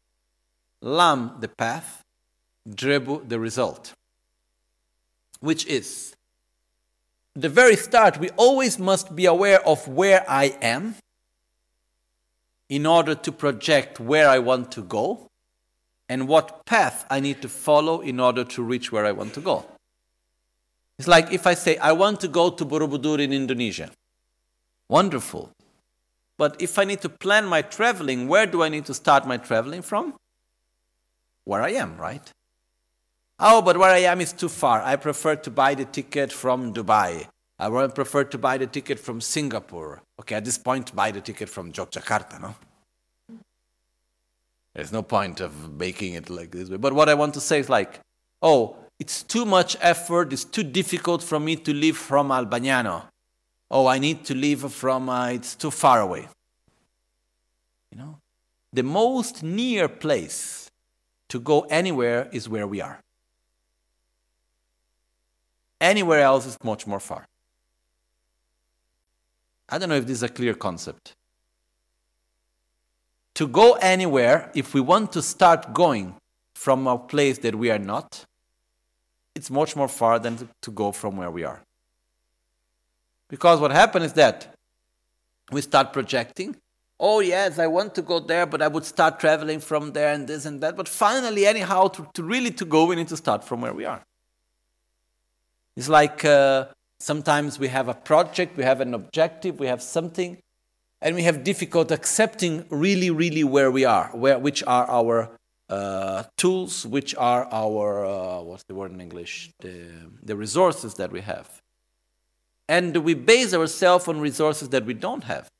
[0.80, 2.02] Lam, the path,
[2.68, 3.94] Drebu, the result.
[5.40, 6.14] Which is
[7.34, 10.96] the very start, we always must be aware of where I am
[12.68, 15.28] in order to project where I want to go
[16.08, 19.40] and what path I need to follow in order to reach where I want to
[19.40, 19.64] go.
[21.02, 23.90] It's like if I say, I want to go to Borobudur in Indonesia.
[24.88, 25.50] Wonderful.
[26.38, 29.36] But if I need to plan my traveling, where do I need to start my
[29.36, 30.14] traveling from?
[31.42, 32.22] Where I am, right?
[33.40, 34.80] Oh, but where I am is too far.
[34.80, 37.26] I prefer to buy the ticket from Dubai.
[37.58, 40.02] I would prefer to buy the ticket from Singapore.
[40.20, 42.54] Okay, at this point, buy the ticket from Yogyakarta, no?
[44.72, 46.76] There's no point of making it like this way.
[46.76, 47.98] But what I want to say is like,
[48.40, 53.02] oh, it's too much effort, it's too difficult for me to live from Albagnano.
[53.68, 56.28] Oh, I need to live from, uh, it's too far away.
[57.90, 58.18] You know,
[58.72, 60.70] the most near place
[61.30, 63.00] to go anywhere is where we are.
[65.80, 67.26] Anywhere else is much more far.
[69.68, 71.16] I don't know if this is a clear concept.
[73.34, 76.14] To go anywhere, if we want to start going
[76.54, 78.26] from a place that we are not,
[79.34, 81.62] it's much more far than to go from where we are.
[83.28, 84.54] Because what happens is that
[85.50, 86.56] we start projecting.
[87.00, 90.28] Oh, yes, I want to go there, but I would start traveling from there and
[90.28, 90.76] this and that.
[90.76, 93.84] But finally, anyhow, to, to really to go, we need to start from where we
[93.84, 94.04] are.
[95.76, 96.66] It's like uh,
[97.00, 100.38] sometimes we have a project, we have an objective, we have something,
[101.00, 105.30] and we have difficulty accepting really, really where we are, where, which are our
[105.72, 109.86] uh, tools, which are our, uh, what's the word in English, the,
[110.22, 111.62] the resources that we have.
[112.68, 115.50] And we base ourselves on resources that we don't have.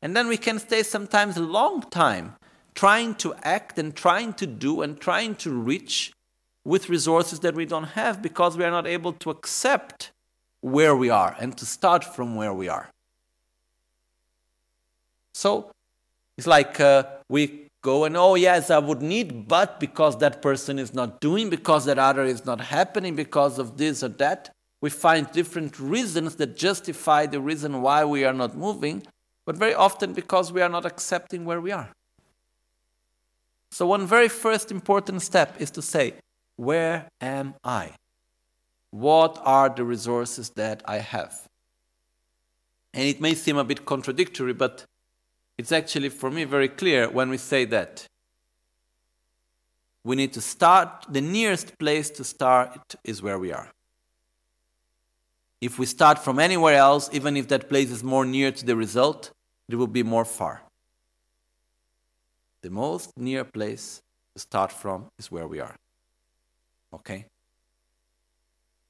[0.00, 2.36] And then we can stay sometimes a long time
[2.74, 6.12] trying to act and trying to do and trying to reach
[6.64, 10.10] with resources that we don't have because we are not able to accept
[10.62, 12.88] where we are and to start from where we are.
[15.34, 15.70] So
[16.38, 20.78] it's like uh, we go and, oh, yes, I would need, but because that person
[20.78, 24.50] is not doing, because that other is not happening, because of this or that,
[24.80, 29.02] we find different reasons that justify the reason why we are not moving,
[29.44, 31.90] but very often because we are not accepting where we are.
[33.70, 36.14] So, one very first important step is to say,
[36.56, 37.92] Where am I?
[38.90, 41.48] What are the resources that I have?
[42.94, 44.84] And it may seem a bit contradictory, but
[45.58, 48.06] it's actually, for me, very clear when we say that.
[50.04, 53.68] We need to start, the nearest place to start is where we are.
[55.60, 58.76] If we start from anywhere else, even if that place is more near to the
[58.76, 59.32] result,
[59.68, 60.62] it will be more far.
[62.62, 64.00] The most near place
[64.34, 65.74] to start from is where we are.
[66.94, 67.26] Okay?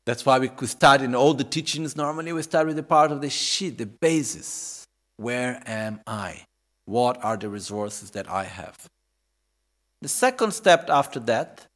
[0.05, 1.97] That's why we could start in all the teachings.
[1.97, 4.87] Normally, we start with the part of the sheet, the basis.
[5.17, 6.45] Where am I?
[6.89, 8.89] What are the resources that I have?
[10.01, 11.67] The second step after that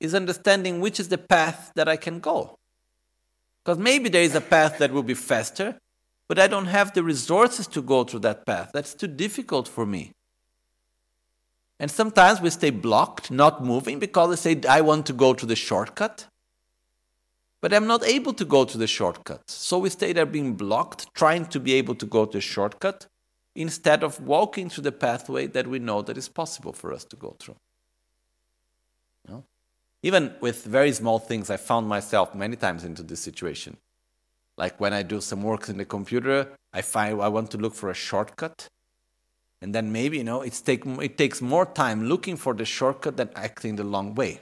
[0.00, 2.58] is understanding which is the path that I can go.
[3.62, 5.78] Because maybe there is a path that will be faster,
[6.26, 8.72] but I don't have the resources to go through that path.
[8.74, 10.10] That's too difficult for me.
[11.78, 15.46] And sometimes we stay blocked, not moving, because we say, I want to go to
[15.46, 16.26] the shortcut.
[17.60, 19.48] But I'm not able to go to the shortcut.
[19.48, 23.06] So we stay there being blocked, trying to be able to go to the shortcut,
[23.56, 27.16] instead of walking through the pathway that we know that is possible for us to
[27.16, 27.56] go through.
[30.02, 33.76] Even with very small things, I found myself many times into this situation.
[34.56, 37.74] Like when I do some work in the computer, I find I want to look
[37.74, 38.68] for a shortcut.
[39.60, 43.16] And then maybe, you know, it's take, it takes more time looking for the shortcut
[43.16, 44.38] than acting the long way.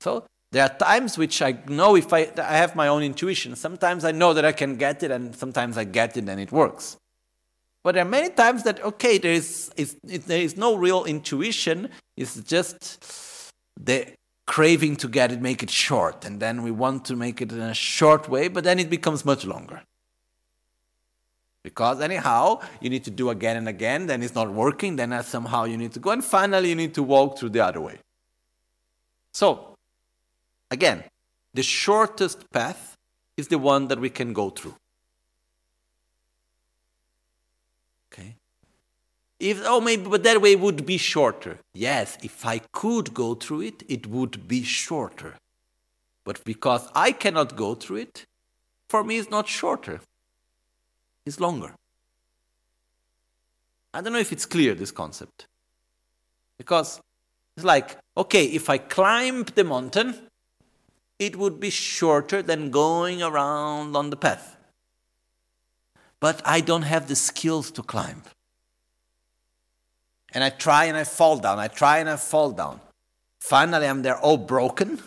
[0.00, 3.54] So there are times which I know if I, I have my own intuition.
[3.54, 6.50] Sometimes I know that I can get it, and sometimes I get it and it
[6.50, 6.96] works.
[7.82, 9.70] But there are many times that, okay, there is,
[10.02, 14.06] there is no real intuition, it's just the
[14.46, 16.24] craving to get it, make it short.
[16.24, 19.24] And then we want to make it in a short way, but then it becomes
[19.24, 19.82] much longer.
[21.62, 25.64] Because anyhow, you need to do again and again, then it's not working, then somehow
[25.64, 27.98] you need to go, and finally you need to walk through the other way.
[29.32, 29.69] So,
[30.70, 31.04] again,
[31.54, 32.96] the shortest path
[33.36, 34.76] is the one that we can go through.
[38.12, 38.36] Okay?
[39.38, 41.58] If, oh, maybe, but that way would be shorter.
[41.74, 45.36] Yes, if I could go through it, it would be shorter.
[46.24, 48.26] But because I cannot go through it,
[48.88, 50.00] for me it's not shorter,
[51.24, 51.74] it's longer.
[53.92, 55.46] I don't know if it's clear, this concept.
[56.58, 57.00] Because
[57.56, 60.29] it's like, okay, if I climb the mountain,
[61.20, 64.56] it would be shorter than going around on the path.
[66.18, 68.22] But I don't have the skills to climb.
[70.32, 71.58] And I try and I fall down.
[71.58, 72.80] I try and I fall down.
[73.38, 75.02] Finally, I'm there all broken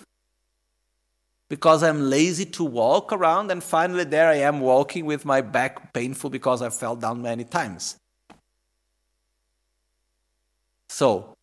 [1.50, 3.50] because I'm lazy to walk around.
[3.50, 7.44] And finally, there I am walking with my back painful because I fell down many
[7.44, 7.98] times.
[10.90, 11.34] So,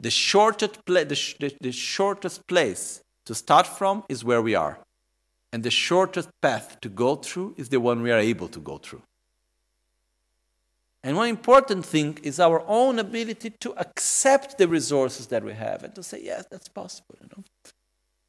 [0.00, 4.54] the shortest, pla- the, sh- the, the shortest place to start from is where we
[4.54, 4.78] are.
[5.52, 8.78] And the shortest path to go through is the one we are able to go
[8.78, 9.02] through.
[11.02, 15.84] And one important thing is our own ability to accept the resources that we have
[15.84, 17.16] and to say, yes, that's possible.
[17.20, 17.44] You know?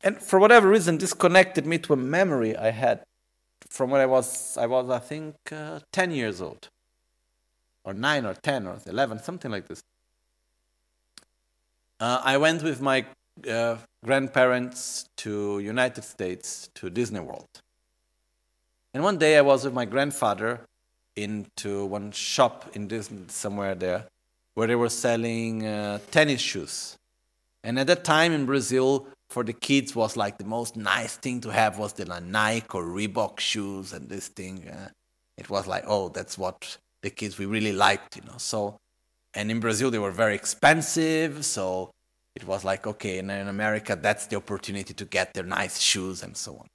[0.04, 3.06] And for whatever reason, this connected me to a memory I had
[3.70, 6.68] from when I was, I was, I think, uh, 10 years old,
[7.86, 9.82] or 9 or 10 or 11, something like this.
[12.02, 13.06] Uh, I went with my
[13.48, 17.62] uh, grandparents to United States to Disney World.
[18.94, 20.62] And one day I was with my grandfather
[21.16, 24.06] into one shop in Disney somewhere there
[24.56, 26.98] where they were selling uh, tennis shoes.
[27.64, 31.40] And at that time in Brazil, for the kids was like the most nice thing
[31.42, 34.68] to have was the Nike or Reebok shoes and this thing.
[34.68, 34.90] Uh,
[35.38, 38.38] it was like, oh, that's what the kids we really liked, you know.
[38.38, 38.80] So,
[39.34, 41.92] and in Brazil they were very expensive, so
[42.42, 46.24] it was like, okay, and in America that's the opportunity to get their nice shoes
[46.24, 46.68] and so on.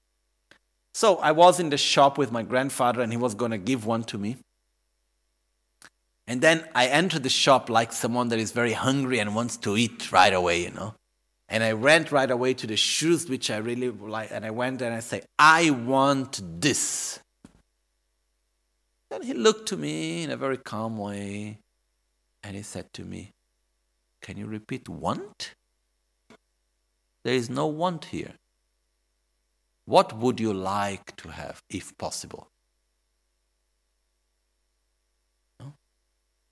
[0.93, 3.85] So I was in the shop with my grandfather and he was going to give
[3.85, 4.37] one to me.
[6.27, 9.77] And then I entered the shop like someone that is very hungry and wants to
[9.77, 10.95] eat right away, you know.
[11.49, 14.31] And I went right away to the shoes which I really like.
[14.31, 17.21] And I went and I say, I want this.
[19.11, 21.59] Then he looked to me in a very calm way
[22.43, 23.34] and he said to me,
[24.25, 25.55] Can you repeat want?
[27.25, 28.33] There is no want here.
[29.85, 32.49] What would you like to have if possible?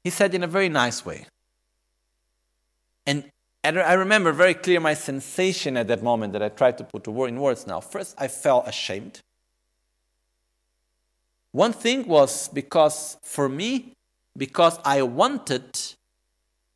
[0.05, 1.25] He said in a very nice way.
[3.07, 3.25] And
[3.65, 7.41] I remember very clear my sensation at that moment that I tried to put in
[7.41, 7.81] words now.
[7.81, 9.21] First, I felt ashamed.
[11.53, 13.95] One thing was because for me,
[14.37, 15.65] because I wanted,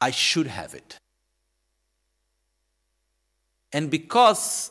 [0.01, 0.99] I should have it.
[3.73, 4.71] And because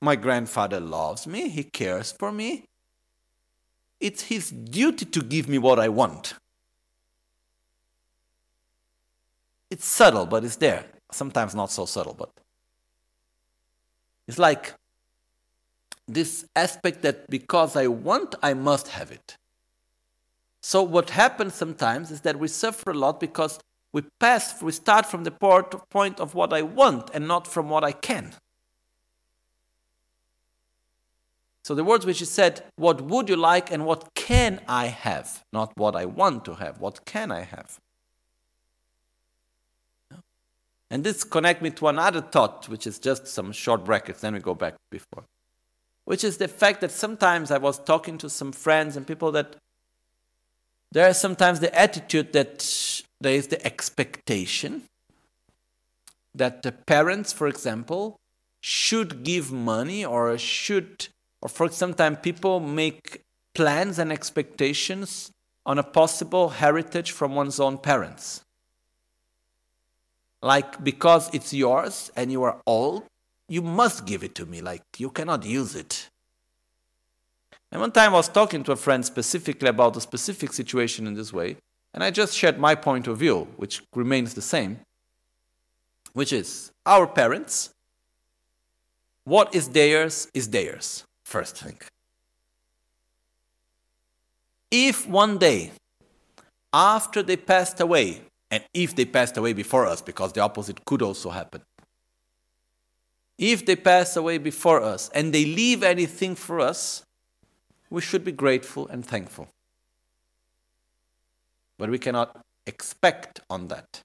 [0.00, 2.64] my grandfather loves me, he cares for me.
[4.00, 6.34] It's his duty to give me what I want.
[9.70, 10.84] It's subtle, but it's there.
[11.10, 12.30] Sometimes not so subtle, but
[14.26, 14.74] it's like
[16.06, 19.36] this aspect that because I want, I must have it.
[20.60, 23.58] So, what happens sometimes is that we suffer a lot because
[23.92, 27.84] we pass, we start from the point of what I want and not from what
[27.84, 28.34] I can.
[31.64, 35.44] So the words which he said, What would you like and what can I have?
[35.52, 37.78] Not what I want to have, what can I have?
[40.90, 44.40] And this connect me to another thought, which is just some short brackets, then we
[44.40, 45.24] go back before.
[46.04, 49.56] Which is the fact that sometimes I was talking to some friends and people that
[50.92, 54.84] there is sometimes the attitude that there is the expectation
[56.34, 58.18] that the parents, for example,
[58.60, 61.08] should give money or should
[61.40, 63.22] or for sometimes people make
[63.54, 65.30] plans and expectations
[65.64, 68.42] on a possible heritage from one's own parents.
[70.42, 73.04] Like, because it's yours and you are old,
[73.48, 74.60] you must give it to me.
[74.60, 76.08] Like, you cannot use it.
[77.70, 81.14] And one time I was talking to a friend specifically about a specific situation in
[81.14, 81.56] this way,
[81.92, 84.80] and I just shared my point of view, which remains the same,
[86.12, 87.70] which is our parents
[89.24, 91.78] What is theirs is theirs, first thing.
[94.70, 95.72] If one day,
[96.72, 101.02] after they passed away, and if they passed away before us, because the opposite could
[101.02, 101.60] also happen,
[103.36, 107.04] if they pass away before us and they leave anything for us,
[107.90, 109.48] we should be grateful and thankful.
[111.78, 114.02] But we cannot expect on that.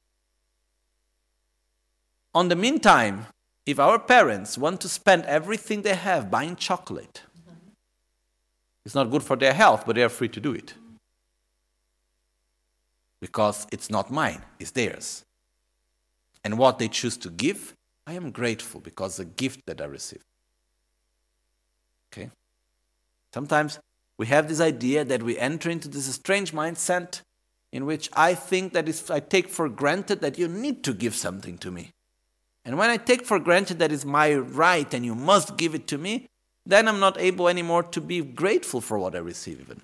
[2.36, 3.28] On the meantime,
[3.66, 7.22] if our parents want to spend everything they have buying chocolate,
[8.86, 10.74] it's not good for their health, but they are free to do it.
[13.22, 15.24] Because it's not mine, it's theirs.
[16.44, 17.74] And what they choose to give,
[18.06, 20.24] I am grateful because the gift that I receive.
[22.12, 22.30] Okay?
[23.34, 23.80] Sometimes
[24.18, 27.22] we have this idea that we enter into this strange mindset
[27.72, 31.16] in which I think that if I take for granted that you need to give
[31.16, 31.92] something to me.
[32.64, 35.88] And when I take for granted that it's my right and you must give it
[35.88, 36.28] to me,
[36.66, 39.82] then I'm not able anymore to be grateful for what I receive, even.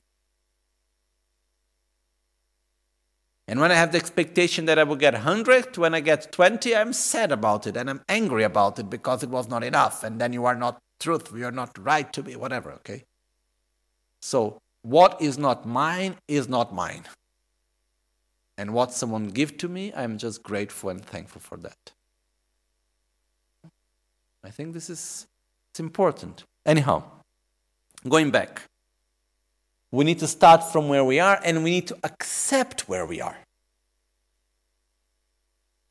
[3.48, 6.76] And when I have the expectation that I will get 100, when I get 20,
[6.76, 10.04] I'm sad about it and I'm angry about it because it was not enough.
[10.04, 13.06] And then you are not truthful, you're not right to me, whatever, okay?
[14.20, 17.04] So, what is not mine is not mine.
[18.58, 21.92] And what someone give to me, I'm just grateful and thankful for that.
[24.44, 25.28] I think this is
[25.72, 26.44] it's important.
[26.66, 27.04] Anyhow,
[28.08, 28.64] going back,
[29.92, 33.22] we need to start from where we are and we need to accept where we
[33.22, 33.38] are.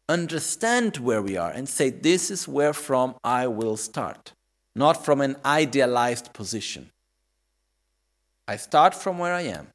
[0.08, 4.32] Understand where we are and say, This is where from I will start,
[4.74, 6.90] not from an idealized position.
[8.48, 9.68] I start from where I am.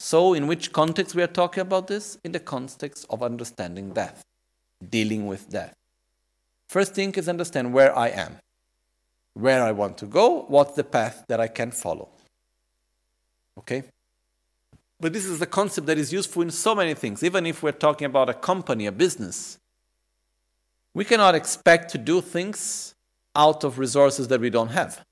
[0.00, 2.18] So, in which context we are talking about this?
[2.24, 4.24] In the context of understanding death,
[4.90, 5.72] dealing with death.
[6.68, 8.38] First thing is understand where I am,
[9.34, 12.08] where I want to go, what's the path that I can follow.
[13.58, 13.84] Okay?
[14.98, 17.22] But this is a concept that is useful in so many things.
[17.22, 19.58] Even if we're talking about a company, a business,
[20.94, 22.94] we cannot expect to do things
[23.36, 25.04] out of resources that we don't have.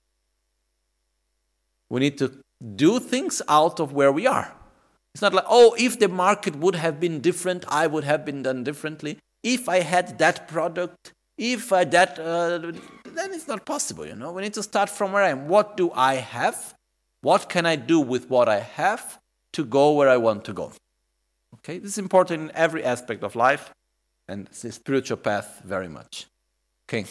[1.90, 2.32] We need to
[2.76, 4.54] do things out of where we are.
[5.12, 8.42] It's not like, oh, if the market would have been different, I would have been
[8.42, 9.18] done differently.
[9.42, 12.58] If I had that product, if uh, that, uh,
[13.04, 14.30] then it's not possible, you know.
[14.30, 15.48] We need to start from where I am.
[15.48, 16.74] What do I have?
[17.22, 19.18] What can I do with what I have
[19.52, 20.72] to go where I want to go?
[21.56, 23.74] Okay, this is important in every aspect of life
[24.28, 26.26] and the spiritual path very much.
[26.88, 27.04] Okay.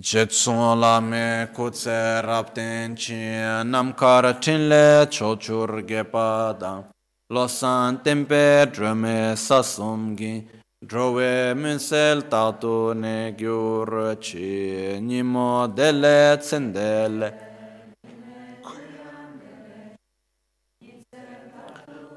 [0.00, 3.20] jetsun lame kutse rapten chi
[3.64, 6.84] namkar tinle chochur gepada.
[7.30, 10.46] Losan tempe drome sasumgi
[10.86, 17.32] drove minsel tatu ne gyur chi nimo dele tsendele.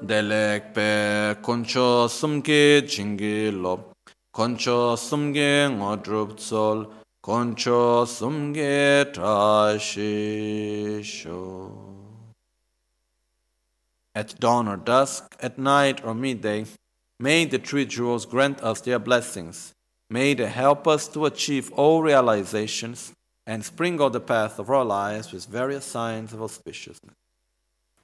[0.08, 3.80] Delek pe koncho sumki jingi lob
[4.32, 10.44] koncho sumgi ngodrup tsol koncho sumge trashisho
[14.14, 16.66] at dawn or dusk, at night or midday.
[17.18, 19.72] May the three jewels grant us their blessings.
[20.10, 23.14] May they help us to achieve all realizations
[23.46, 27.16] and sprinkle the path of our lives with various signs of auspiciousness.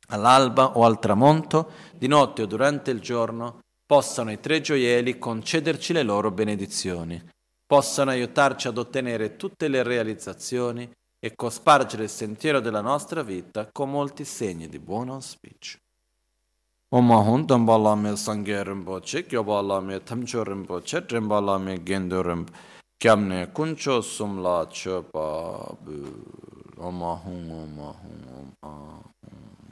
[0.09, 5.93] All'alba o al tramonto, di notte o durante il giorno, possano i tre gioielli concederci
[5.93, 7.23] le loro benedizioni,
[7.71, 10.91] possano aiutarci ad ottenere tutte le realizzazioni
[11.21, 15.79] e cospargere il sentiero della nostra vita con molti segni di buon auspicio.
[16.89, 22.59] Oma hun tamba lame sangye rinpoche, gyoba lame tamcho rinpoche, trimba lame gendo rinpoche,
[22.97, 26.25] kyamne kuncho sumla chopa bu.
[26.79, 27.95] Oma hun.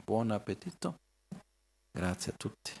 [0.05, 0.95] Buon appetito.
[1.91, 2.71] Grazie a tutti.